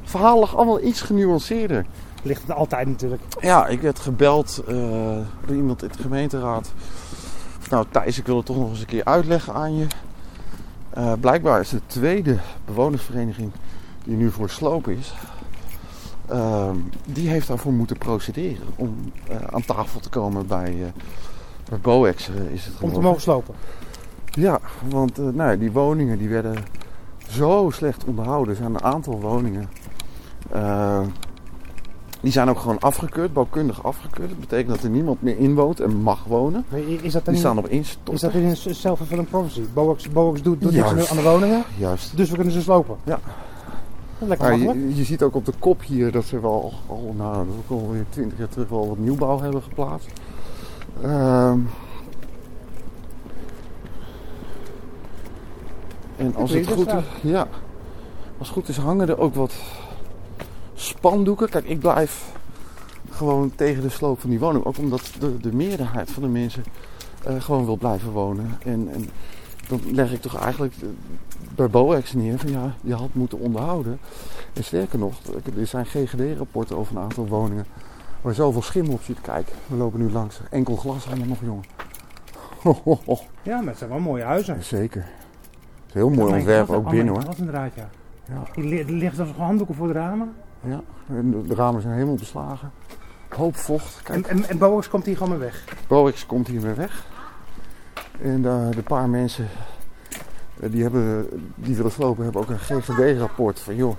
Het 0.01 0.09
verhaal 0.09 0.39
lag 0.39 0.55
allemaal 0.55 0.81
iets 0.81 1.01
genuanceerder. 1.01 1.85
Ligt 2.23 2.41
het 2.41 2.51
altijd 2.51 2.87
natuurlijk. 2.87 3.21
Ja, 3.41 3.67
ik 3.67 3.81
werd 3.81 3.99
gebeld 3.99 4.63
eh, 4.67 4.75
door 5.45 5.55
iemand 5.55 5.83
in 5.83 5.89
de 5.91 6.01
gemeenteraad. 6.01 6.73
Nou 7.69 7.85
Thijs, 7.91 8.17
ik 8.17 8.25
wil 8.25 8.37
het 8.37 8.45
toch 8.45 8.57
nog 8.57 8.69
eens 8.69 8.79
een 8.79 8.85
keer 8.85 9.05
uitleggen 9.05 9.53
aan 9.53 9.77
je. 9.77 9.87
Eh, 10.97 11.11
blijkbaar 11.19 11.59
is 11.59 11.69
de 11.69 11.81
tweede 11.85 12.37
bewonersvereniging 12.65 13.51
die 14.03 14.15
nu 14.15 14.31
voor 14.31 14.49
sloop 14.49 14.87
is. 14.87 15.13
ehm, 16.29 16.75
die 17.05 17.29
heeft 17.29 17.47
daarvoor 17.47 17.73
moeten 17.73 17.97
procederen 17.97 18.67
om 18.75 19.11
eh, 19.27 19.37
aan 19.49 19.65
tafel 19.65 19.99
te 19.99 20.09
komen 20.09 20.47
bij, 20.47 20.73
eh 20.83 21.01
bij 21.69 21.79
Boex 21.79 22.29
is 22.29 22.65
het 22.65 22.73
Om 22.79 22.93
te 22.93 22.99
mogen 22.99 23.21
slopen. 23.21 23.55
Ja, 24.31 24.59
want 24.89 25.17
nou, 25.17 25.51
ja, 25.51 25.55
die 25.55 25.71
woningen 25.71 26.17
die 26.17 26.29
werden 26.29 26.63
zo 27.29 27.69
slecht 27.73 28.03
onderhouden. 28.05 28.49
Er 28.49 28.59
zijn 28.59 28.73
een 28.73 28.83
aantal 28.83 29.19
woningen. 29.19 29.69
Die 32.21 32.31
zijn 32.31 32.49
ook 32.49 32.59
gewoon 32.59 32.79
afgekeurd, 32.79 33.33
bouwkundig 33.33 33.83
afgekeurd. 33.83 34.29
Dat 34.29 34.39
betekent 34.39 34.67
dat 34.69 34.83
er 34.83 34.89
niemand 34.89 35.21
meer 35.21 35.37
in 35.37 35.55
woont 35.55 35.79
en 35.79 35.95
mag 35.95 36.23
wonen. 36.23 36.65
Is 37.01 37.11
dat, 37.13 37.25
Die 37.25 37.35
staan 37.35 37.57
op 37.57 37.67
is 37.67 37.71
instort. 37.71 38.21
dat 38.21 38.33
in 38.33 38.43
een 38.45 38.75
self-fulfilling 38.75 39.29
prophecy? 39.29 39.61
Boax, 39.73 40.09
Boax 40.09 40.41
doet, 40.41 40.61
doet 40.61 40.71
niks 40.71 41.09
aan 41.09 41.17
de 41.17 41.23
woningen, 41.23 41.63
Juist. 41.77 42.17
dus 42.17 42.29
we 42.29 42.35
kunnen 42.35 42.53
ze 42.53 42.61
slopen. 42.61 42.95
Ja. 43.03 43.19
Is 44.19 44.27
lekker 44.27 44.53
je, 44.57 44.95
je 44.95 45.03
ziet 45.03 45.23
ook 45.23 45.35
op 45.35 45.45
de 45.45 45.53
kop 45.59 45.81
hier 45.83 46.11
dat 46.11 46.25
ze 46.25 46.39
wel 46.39 46.73
al, 46.87 47.13
nou, 47.17 47.35
dat 47.35 47.45
is 47.47 47.61
ook 47.75 47.81
alweer 47.81 48.05
twintig 48.09 48.37
jaar 48.37 48.47
terug 48.49 48.69
wel 48.69 48.87
wat 48.87 48.97
nieuwbouw 48.97 49.39
hebben 49.41 49.61
geplaatst. 49.63 50.07
Ehm, 51.03 51.59
en 56.17 56.35
als 56.35 56.51
het 56.51 56.67
goed 56.67 56.87
is, 56.87 57.03
ja, 57.21 57.47
als 58.37 58.47
het 58.47 58.57
goed 58.57 58.67
is 58.69 58.77
hangen 58.77 59.09
er 59.09 59.19
ook 59.19 59.35
wat 59.35 59.53
spandoeken. 60.81 61.49
Kijk, 61.49 61.65
ik 61.65 61.79
blijf 61.79 62.31
gewoon 63.09 63.51
tegen 63.55 63.81
de 63.81 63.89
sloop 63.89 64.19
van 64.19 64.29
die 64.29 64.39
woning. 64.39 64.65
Ook 64.65 64.77
omdat 64.77 65.11
de, 65.19 65.37
de 65.37 65.53
meerderheid 65.55 66.11
van 66.11 66.23
de 66.23 66.29
mensen 66.29 66.63
eh, 67.23 67.41
gewoon 67.41 67.65
wil 67.65 67.75
blijven 67.77 68.11
wonen. 68.11 68.57
En, 68.63 68.89
en 68.93 69.09
dan 69.67 69.81
leg 69.91 70.11
ik 70.13 70.21
toch 70.21 70.35
eigenlijk 70.39 70.73
eh, 70.81 70.87
bij 71.55 71.67
Boex 71.69 72.13
neer 72.13 72.39
van 72.39 72.51
ja, 72.51 72.73
je 72.81 72.93
had 72.93 73.09
moeten 73.13 73.39
onderhouden. 73.39 73.99
En 74.53 74.63
sterker 74.63 74.99
nog, 74.99 75.13
er 75.57 75.67
zijn 75.67 75.85
GGD-rapporten 75.85 76.77
over 76.77 76.95
een 76.95 77.01
aantal 77.01 77.27
woningen 77.27 77.65
waar 78.21 78.33
zoveel 78.33 78.61
schimmel 78.61 78.93
op 78.93 79.01
zit. 79.01 79.21
Kijk, 79.21 79.47
we 79.67 79.75
lopen 79.75 79.99
nu 79.99 80.11
langs. 80.11 80.39
Enkel 80.49 80.75
glas 80.75 81.05
nog, 81.25 81.37
jongen. 81.41 81.63
Ho, 82.61 82.79
ho, 82.83 82.99
ho. 83.05 83.17
Ja, 83.43 83.57
maar 83.59 83.67
het 83.67 83.77
zijn 83.77 83.89
wel 83.89 83.99
mooie 83.99 84.23
huizen. 84.23 84.63
Zeker. 84.63 85.01
Het 85.01 85.09
is 85.87 85.93
een 85.93 85.99
heel 86.01 86.09
mooi 86.09 86.33
ontwerp, 86.33 86.69
ook 86.69 86.89
binnen 86.89 87.13
hoor. 87.13 87.23
Dat 87.23 87.33
is 87.33 87.39
inderdaad, 87.39 87.71
ja. 87.75 87.89
Ja. 88.29 88.43
Die 88.53 88.63
li- 88.63 88.79
Er 88.79 88.91
liggen 88.91 89.15
zelfs 89.15 89.31
handdoeken 89.31 89.75
voor 89.75 89.87
de 89.87 89.93
ramen. 89.93 90.33
Ja, 90.67 90.81
de- 91.21 91.55
ramen 91.55 91.81
zijn 91.81 91.93
helemaal 91.93 92.15
beslagen. 92.15 92.71
Hoop 93.29 93.55
vocht. 93.55 94.01
Kijk, 94.03 94.27
En, 94.27 94.37
en, 94.37 94.49
en 94.49 94.57
Boex 94.57 94.89
komt 94.89 95.05
hier 95.05 95.17
gewoon 95.17 95.31
weer 95.31 95.39
weg. 95.39 95.63
Boex 95.87 96.25
komt 96.25 96.47
hier 96.47 96.61
weer 96.61 96.75
weg. 96.75 97.05
En 98.21 98.45
eh, 98.45 98.69
de 98.69 98.83
paar 98.83 99.09
mensen 99.09 99.47
eh, 100.59 100.71
die, 100.71 100.81
hebben, 100.81 101.27
die 101.55 101.75
willen 101.75 101.91
slopen 101.91 102.23
hebben 102.23 102.41
ook 102.41 102.49
een 102.49 102.59
GGD-rapport 102.59 103.59
van 103.59 103.75
joh. 103.75 103.95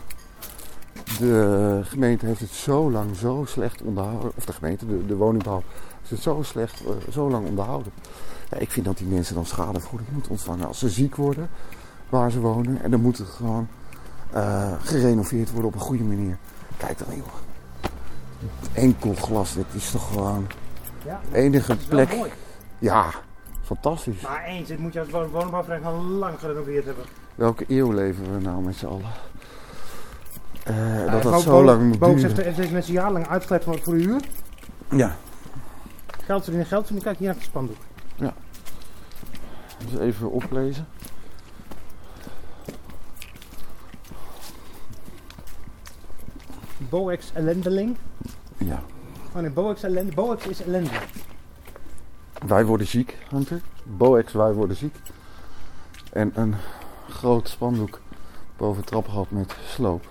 De 1.19 1.81
gemeente 1.85 2.27
heeft 2.27 2.41
het 2.41 2.51
zo 2.51 2.91
lang 2.91 3.17
zo 3.17 3.45
slecht 3.47 3.83
onderhouden. 3.83 4.33
Of 4.37 4.45
de 4.45 4.53
gemeente, 4.53 4.87
de, 4.87 5.07
de 5.07 5.17
woningbouw, 5.17 5.63
heeft 5.99 6.11
het 6.11 6.21
zo 6.23 6.43
slecht, 6.43 6.81
eh, 6.87 7.13
zo 7.13 7.31
lang 7.31 7.47
onderhouden. 7.47 7.93
Ja, 8.51 8.57
ik 8.57 8.71
vind 8.71 8.87
dat 8.87 8.99
die 8.99 9.07
mensen 9.07 9.35
dan 9.35 9.47
schadevergoeding 9.47 10.11
moeten 10.13 10.31
ontvangen 10.31 10.67
als 10.67 10.79
ze 10.79 10.89
ziek 10.89 11.17
worden 11.17 11.49
waar 12.09 12.31
ze 12.31 12.41
wonen. 12.41 12.83
En 12.83 12.91
dan 12.91 13.01
moet 13.01 13.19
het 13.19 13.29
gewoon 13.29 13.69
gerenoveerd 14.83 15.51
worden 15.51 15.69
op 15.69 15.75
een 15.75 15.81
goede 15.81 16.05
manier. 16.05 16.39
Kijk 16.79 16.99
dan 16.99 17.17
joh. 17.17 17.27
Enkel 18.73 19.15
glas, 19.15 19.55
dit 19.55 19.65
is 19.73 19.91
toch 19.91 20.09
gewoon 20.13 20.47
Ja, 21.05 21.21
de 21.31 21.37
enige 21.37 21.67
dat 21.69 21.77
is 21.79 21.87
wel 21.87 22.05
plek. 22.07 22.17
mooi. 22.19 22.31
Ja, 22.79 23.11
fantastisch. 23.63 24.21
Maar 24.21 24.45
eens, 24.45 24.69
dit 24.69 24.79
moet 24.79 24.93
je 24.93 25.01
als 25.01 25.09
woningbouwvereniging 25.11 25.95
al 25.97 26.03
lang 26.03 26.39
gerenoveerd 26.39 26.85
hebben. 26.85 27.05
Welke 27.35 27.65
eeuw 27.69 27.93
leven 27.93 28.33
we 28.35 28.41
nou 28.41 28.63
met 28.63 28.77
z'n 28.77 28.87
allen? 28.87 29.11
Eh, 30.65 31.05
Ja, 31.05 31.11
dat 31.11 31.23
dat 31.23 31.41
zo 31.43 31.65
lang 31.65 31.83
moet 31.83 32.01
duren. 32.01 32.35
heeft, 32.37 32.57
heeft 32.57 32.71
mensen 32.73 32.93
jarenlang 32.93 33.29
uitgelegd 33.29 33.65
voor, 33.65 33.79
voor 33.83 33.95
de 33.95 34.03
huur. 34.03 34.21
Ja, 34.91 35.17
Geld 36.25 36.43
verdienen, 36.43 36.69
geld 36.69 36.87
verdienen. 36.87 37.05
Kijk, 37.05 37.19
hier 37.19 37.27
naar 37.27 37.37
het 37.37 37.45
spandoek. 37.45 37.77
dus 39.91 40.01
even 40.01 40.31
oplezen. 40.31 40.87
Boex 46.89 47.33
ellendeling. 47.35 47.97
Ja. 48.57 48.83
Oh 49.35 49.41
nee, 49.41 49.51
Boex. 49.51 49.85
Boex 50.15 50.47
is 50.47 50.63
ellende. 50.63 50.91
Wij 52.47 52.65
worden 52.65 52.87
ziek, 52.87 53.19
Hunter. 53.31 53.61
Boex, 53.85 54.33
wij 54.33 54.53
worden 54.53 54.77
ziek. 54.77 54.97
En 56.13 56.31
een 56.35 56.55
groot 57.09 57.49
spandoek 57.49 58.01
boven 58.57 58.77
het 58.77 58.87
trappengat 58.87 59.31
met 59.31 59.57
sloop. 59.67 60.07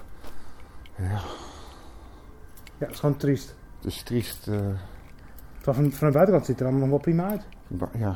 Ja, 0.96 1.04
Ja, 1.04 1.22
dat 2.78 2.90
is 2.90 3.00
gewoon 3.00 3.18
triest. 3.18 3.56
dus 3.80 4.02
triest. 4.02 4.48
eh, 4.48 4.60
van, 5.62 5.74
van 5.92 6.08
de 6.08 6.14
buitenkant 6.14 6.46
ziet 6.46 6.48
het 6.48 6.60
er 6.60 6.66
allemaal 6.66 6.80
nog 6.82 6.90
wel 6.90 7.00
prima 7.00 7.30
uit. 7.30 7.44
ja. 7.98 8.16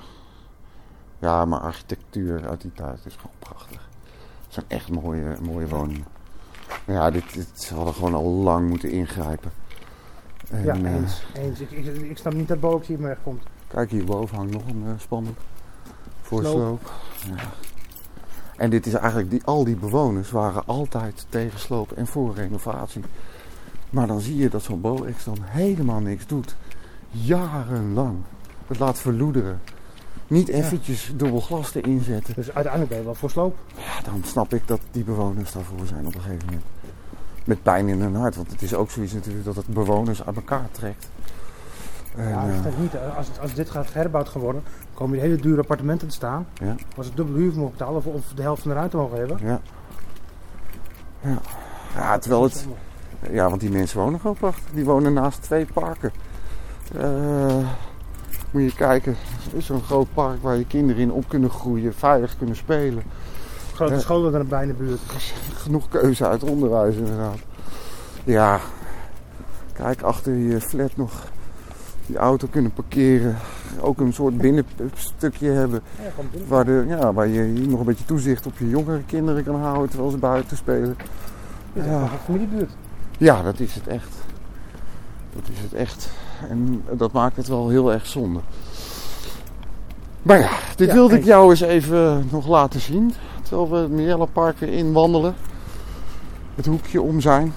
ja, 1.20 1.46
maar 1.46 1.60
architectuur 1.60 2.48
uit 2.50 2.62
die 2.62 2.74
tijd 2.74 3.06
is 3.06 3.16
gewoon 3.16 3.36
prachtig. 3.40 3.90
Het 4.44 4.54
zijn 4.54 4.66
echt 4.68 4.90
mooie, 4.90 5.36
mooie 5.42 5.68
woningen. 5.68 6.06
Maar 6.86 6.96
ja, 6.96 7.12
dit, 7.12 7.34
dit 7.34 7.48
ze 7.54 7.76
hadden 7.76 7.94
gewoon 7.94 8.14
al 8.14 8.26
lang 8.30 8.70
moeten 8.70 8.92
ingrijpen. 8.92 9.52
En, 10.50 10.64
ja, 10.64 10.76
eh, 10.76 10.94
eens. 10.94 11.24
eens. 11.34 11.60
Ik, 11.60 11.72
ik, 11.72 11.86
ik 11.86 12.18
snap 12.18 12.34
niet 12.34 12.48
dat 12.48 12.60
Boex 12.60 12.88
hier 12.88 13.00
meer 13.00 13.08
wegkomt. 13.08 13.44
Kijk, 13.68 13.92
hierboven 13.92 14.38
hangt 14.38 14.54
nog 14.54 14.68
een 14.68 14.84
eh, 14.86 14.92
spandoek. 14.98 15.38
Voor 16.22 16.40
Sloop. 16.40 16.54
sloop. 16.54 16.92
Ja. 17.36 17.44
En 18.58 18.70
dit 18.70 18.86
is 18.86 18.94
eigenlijk, 18.94 19.30
die, 19.30 19.44
al 19.44 19.64
die 19.64 19.76
bewoners 19.76 20.32
waren 20.32 20.66
altijd 20.66 21.26
tegen 21.30 21.60
sloop 21.60 21.92
en 21.92 22.08
voor 22.08 22.36
renovatie. 22.36 23.02
Maar 23.90 24.08
dan 24.08 24.20
zie 24.20 24.38
je 24.38 24.50
dat 24.50 24.64
zo'n 24.64 24.82
BOEX 24.82 25.24
dan 25.24 25.38
helemaal 25.42 26.00
niks 26.00 26.28
doet. 26.28 26.56
Jarenlang. 27.10 28.18
Het 28.68 28.80
laat 28.80 29.00
verloederen. 29.00 29.62
Niet 30.32 30.48
eventjes 30.48 31.12
dubbel 31.16 31.40
glas 31.40 31.76
erin 31.76 32.02
zetten. 32.02 32.34
Dus 32.36 32.52
uiteindelijk 32.52 32.92
ben 32.92 33.00
je 33.00 33.06
wel 33.06 33.16
voor 33.16 33.30
sloop. 33.30 33.58
Ja, 33.76 34.12
dan 34.12 34.22
snap 34.26 34.54
ik 34.54 34.68
dat 34.68 34.80
die 34.92 35.04
bewoners 35.04 35.52
daarvoor 35.52 35.86
zijn 35.86 36.08
op 36.08 36.16
een 36.16 36.22
gegeven 36.22 36.46
moment. 36.46 36.64
Met 37.44 37.64
pijn 37.64 37.88
in 37.88 38.02
hun 38.02 38.16
hart. 38.16 38.36
Want 38.36 38.52
het 38.52 38.62
is 38.62 38.74
ook 38.74 38.92
zoiets 38.92 39.14
natuurlijk 39.14 39.46
dat 39.46 39.56
het 39.56 39.68
bewoners 39.68 40.24
uit 40.26 40.36
elkaar 40.36 40.68
trekt. 40.72 41.10
En, 42.16 42.30
Ja, 42.30 42.48
eh, 42.48 42.56
ik 42.56 42.64
denk 42.64 42.78
niet. 42.78 42.92
Als, 43.42 43.54
dit 43.54 43.70
gaat 43.70 43.94
herbouwd 43.94 44.30
geworden, 44.30 44.64
komen 44.94 45.14
hier 45.14 45.24
hele 45.24 45.42
dure 45.42 45.62
appartementen 45.62 46.08
te 46.08 46.14
staan. 46.14 46.48
Ja. 46.54 46.76
Als 46.98 47.08
ik 47.08 47.16
dubbel 47.16 47.36
huur 47.36 47.54
moet 47.54 47.72
betalen 47.72 47.96
of, 47.96 48.06
of 48.06 48.34
de 48.36 48.42
helft 48.42 48.62
van 48.62 48.72
de 48.72 48.78
ruimte 48.78 48.98
mogen 48.98 49.18
hebben. 49.18 49.38
Ja. 49.44 49.62
Ja. 51.22 51.42
ja, 51.96 52.18
terwijl 52.18 52.44
het... 52.44 52.68
Ja, 53.32 53.50
want 53.50 53.62
die 53.62 53.72
mensen 53.72 54.00
wonen 54.00 54.20
gewoon 54.20 54.36
prachtig. 54.36 54.72
Die 54.74 54.86
wonen 54.86 55.14
naast 55.14 55.42
twee 55.42 55.66
parken. 55.74 56.12
Eh, 56.96 57.68
moet 58.52 58.64
je 58.64 58.76
kijken. 58.76 59.16
Er 59.52 59.58
is 59.58 59.66
zo'n 59.66 59.82
groot 59.82 60.08
park 60.14 60.42
waar 60.42 60.58
je 60.58 60.66
kinderen 60.66 61.02
in 61.02 61.12
op 61.12 61.30
kunnen 61.30 61.50
groeien. 61.50 61.94
Veilig 61.94 62.38
kunnen 62.38 62.56
spelen. 62.56 63.04
Grote 63.74 64.00
scholen 64.00 64.32
dan 64.32 64.48
bij 64.48 64.62
in 64.62 64.68
de 64.68 64.74
buurt. 64.74 65.00
Genoeg 65.56 65.90
keuze 65.90 66.28
uit 66.28 66.44
onderwijs 66.44 66.96
inderdaad. 66.96 67.38
Ja. 68.24 68.60
Kijk, 69.74 70.02
achter 70.02 70.36
je 70.36 70.62
flat 70.62 70.96
nog 70.96 71.28
die 72.06 72.18
auto 72.18 72.48
kunnen 72.48 72.74
parkeren. 72.74 73.38
Ook 73.80 74.00
een 74.00 74.14
soort 74.14 74.38
binnenstukje 74.38 75.50
hebben. 75.50 75.82
Ja, 76.04 76.10
gewoon 76.10 76.30
binnen. 76.32 76.50
Waar, 76.50 76.66
de, 76.66 76.86
ja, 76.88 77.14
waar 77.14 77.28
je 77.28 77.68
nog 77.68 77.80
een 77.80 77.86
beetje 77.86 78.06
toezicht 78.06 78.46
op 78.46 78.58
je 78.58 78.70
jongere 78.70 79.04
kinderen 79.06 79.44
kan 79.44 79.62
houden 79.62 79.90
terwijl 79.90 80.12
ze 80.12 80.18
buiten 80.18 80.58
spelen. 80.58 80.98
Ja, 81.74 82.02
een 82.02 82.10
familiebuurt. 82.26 82.72
Ja, 83.18 83.42
dat 83.42 83.60
is 83.60 83.76
het 83.76 83.88
echt. 83.88 84.14
Dat 85.34 85.44
is 85.54 85.60
het 85.62 85.74
echt. 85.74 86.10
En 86.50 86.84
dat 86.92 87.12
maakt 87.12 87.36
het 87.36 87.48
wel 87.48 87.70
heel 87.70 87.94
erg 87.94 88.08
zonde. 88.08 88.40
Maar 90.22 90.40
ja, 90.40 90.50
dit 90.76 90.88
Ja, 90.88 90.94
wilde 90.94 91.16
ik 91.16 91.24
jou 91.24 91.50
eens 91.50 91.62
even 91.62 92.28
nog 92.32 92.48
laten 92.48 92.80
zien. 92.80 93.14
Terwijl 93.42 93.70
we 93.70 93.78
het 93.78 93.90
Mirella 93.92 94.26
Park 94.26 94.58
weer 94.60 94.70
inwandelen. 94.70 95.36
Het 96.56 96.66
hoekje 96.66 97.02
om 97.02 97.22
zijn. 97.22 97.54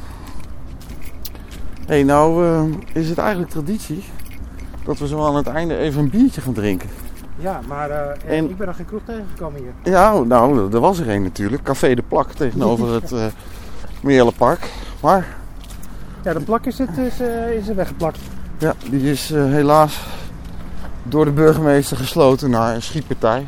Hé, 1.87 1.95
hey, 1.95 2.03
nou 2.03 2.47
eh, 2.47 3.03
is 3.03 3.09
het 3.09 3.19
eigenlijk 3.19 3.51
traditie 3.51 4.05
dat 4.85 4.99
we 4.99 5.07
zo 5.07 5.27
aan 5.27 5.37
het 5.37 5.47
einde 5.47 5.77
even 5.77 6.01
een 6.03 6.11
biertje 6.11 6.41
gaan 6.41 6.53
drinken. 6.53 6.89
Ja, 7.37 7.61
maar 7.69 7.91
eh, 7.91 8.39
En- 8.39 8.51
ik 8.51 8.57
ben 8.57 8.67
nog 8.67 8.77
geen 8.77 8.87
kroeg 8.87 9.01
tegengekomen 9.05 9.61
hier. 9.61 9.93
Ja, 9.93 10.19
nou, 10.19 10.73
er 10.73 10.81
was 10.81 10.99
er 10.99 11.09
een 11.11 11.23
natuurlijk. 11.23 11.63
Café 11.63 11.95
de 11.95 12.03
Plak 12.03 12.31
tegenover 12.33 12.93
het 12.93 13.13
uh, 13.13 13.25
Mirella 14.03 14.31
Park. 14.31 14.71
Maar 15.01 15.37
Ja, 16.23 16.33
de 16.33 16.41
plak 16.41 16.67
is, 16.67 16.79
het, 16.79 16.99
is, 16.99 17.21
eh, 17.21 17.51
is 17.51 17.69
er 17.69 17.75
weggeplakt. 17.75 18.19
Ja, 18.59 18.75
die 18.91 19.11
is 19.11 19.31
eh, 19.31 19.45
helaas 19.45 20.01
door 21.03 21.25
de 21.25 21.31
burgemeester 21.31 21.97
gesloten 21.97 22.51
na 22.51 22.75
een 22.75 22.83
schietpartij. 22.83 23.47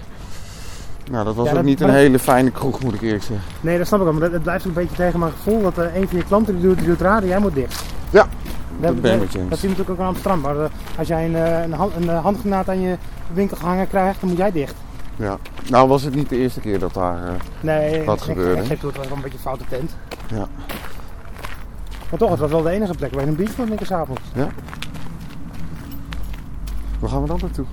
Nou, 1.11 1.25
dat 1.25 1.35
was 1.35 1.49
Ja, 1.51 1.57
ook 1.57 1.62
niet 1.62 1.81
een 1.81 1.90
hele 1.90 2.19
fijne 2.19 2.51
kroeg, 2.51 2.83
moet 2.83 2.95
ik 2.95 3.01
eerlijk 3.03 3.23
zeggen. 3.25 3.47
Nee, 3.61 3.79
dat 3.79 3.87
snap 3.87 3.99
ik 3.99 4.05
wel. 4.05 4.12
Maar 4.14 4.23
dat- 4.23 4.33
het 4.33 4.42
blijft 4.42 4.64
een 4.64 4.73
beetje 4.73 4.97
tegen 4.97 5.19
mijn 5.19 5.33
gevoel 5.33 5.62
dat 5.62 5.79
eh, 5.79 5.95
een 5.97 6.09
van 6.09 6.16
je 6.19 6.25
klanten 6.25 6.55
die 6.55 6.62
doet, 6.69 6.79
die 6.79 6.87
doet 6.87 7.01
raden, 7.01 7.29
jij 7.29 7.38
moet 7.38 7.55
dicht. 7.55 7.83
Ja, 8.11 8.21
Dat, 8.81 8.92
dat 8.92 9.01
ben 9.01 9.14
ik 9.14 9.21
met 9.21 9.33
je 9.33 9.49
Dat 9.49 9.59
zie 9.59 9.69
je 9.69 9.75
natuurlijk 9.77 9.90
ook 9.90 10.07
aan 10.07 10.12
Amsterdam. 10.14 10.40
Maar 10.40 10.57
eh, 10.57 10.71
als 10.99 11.09
jij 11.09 11.25
een, 11.25 11.35
een, 11.62 11.73
hand, 11.73 11.92
een 11.97 12.09
handgranaat 12.09 12.69
aan 12.69 12.81
je 12.81 12.97
winkel 13.33 13.57
gehangen 13.57 13.88
krijgt, 13.88 14.21
dan 14.21 14.29
moet 14.29 14.38
jij 14.38 14.53
dicht. 14.53 14.75
Ja. 15.16 15.37
Nou 15.71 15.88
was 15.88 16.03
het 16.03 16.14
niet 16.14 16.29
de 16.29 16.37
eerste 16.37 16.61
keer 16.61 16.79
dat 16.79 16.95
daar... 16.95 17.16
eh, 17.27 17.33
Nee, 17.61 18.05
Wat 18.05 18.23
gebeurde? 18.23 18.62
Ik, 18.62 18.71
ik, 18.71 18.81
het 18.83 18.97
was 18.97 19.07
wel 19.09 19.16
een 19.16 19.23
beetje 19.23 19.37
een 19.37 19.42
foute 19.42 19.64
tent. 19.69 19.97
Ja. 20.29 20.47
Maar 22.11 22.19
toch, 22.19 22.31
het 22.31 22.38
was 22.38 22.51
wel 22.51 22.62
de 22.62 22.71
enige 22.71 22.95
plek 22.95 23.12
waar 23.14 23.23
je 23.23 23.29
een 23.29 23.37
biertje 23.37 23.55
kon 23.57 23.64
drinken 23.64 23.87
s'avonds. 23.87 24.21
Waar 26.98 27.11
gaan 27.11 27.22
we 27.22 27.28
dan 27.28 27.38
naartoe? 27.40 27.64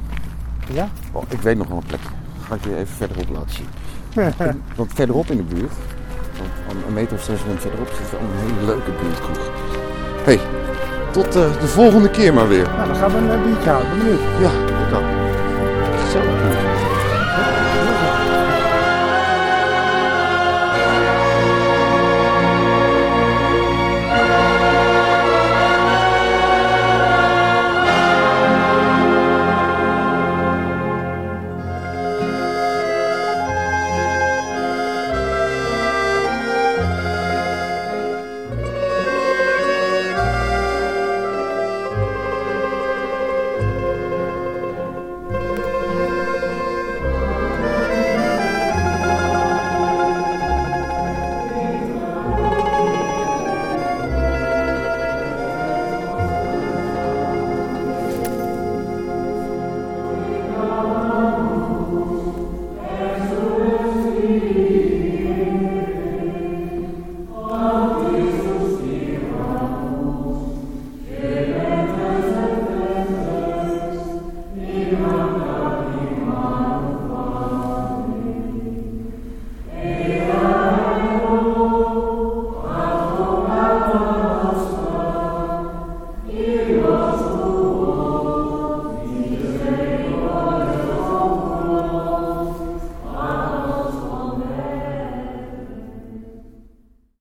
Ja? 0.71 0.89
Oh, 1.12 1.23
ik 1.27 1.41
weet 1.41 1.57
nog 1.57 1.67
wel 1.67 1.77
een 1.77 1.88
plek. 1.88 1.99
Ga 2.47 2.55
ik 2.55 2.63
je 2.63 2.75
even 2.75 2.95
verderop 2.95 3.29
laten 3.29 3.51
zien. 3.51 3.67
Want 4.75 4.93
verderop 4.93 5.31
in 5.31 5.38
de 5.38 5.43
buurt, 5.43 5.73
een 6.88 6.93
meter 6.93 7.17
of 7.17 7.23
600 7.23 7.62
verderop, 7.62 7.88
zit 7.88 8.12
wel 8.12 8.19
een 8.19 8.47
hele 8.47 8.65
leuke 8.65 8.91
buurtkroeg. 8.91 9.49
hey, 10.23 10.39
tot 11.12 11.36
eh, 11.36 11.59
de 11.62 11.67
volgende 11.67 12.09
keer 12.09 12.33
maar 12.33 12.47
weer. 12.47 12.67
Nou, 12.75 12.88
dan 12.88 12.95
gaan 12.95 13.12
we 13.12 13.17
een 13.17 13.29
eh, 13.29 13.43
biertje. 13.43 13.71
Ben 13.71 13.97
benieuwd. 13.97 14.19
Ja, 14.39 14.51
dat. 14.89 15.03
Gezellig. 15.99 16.62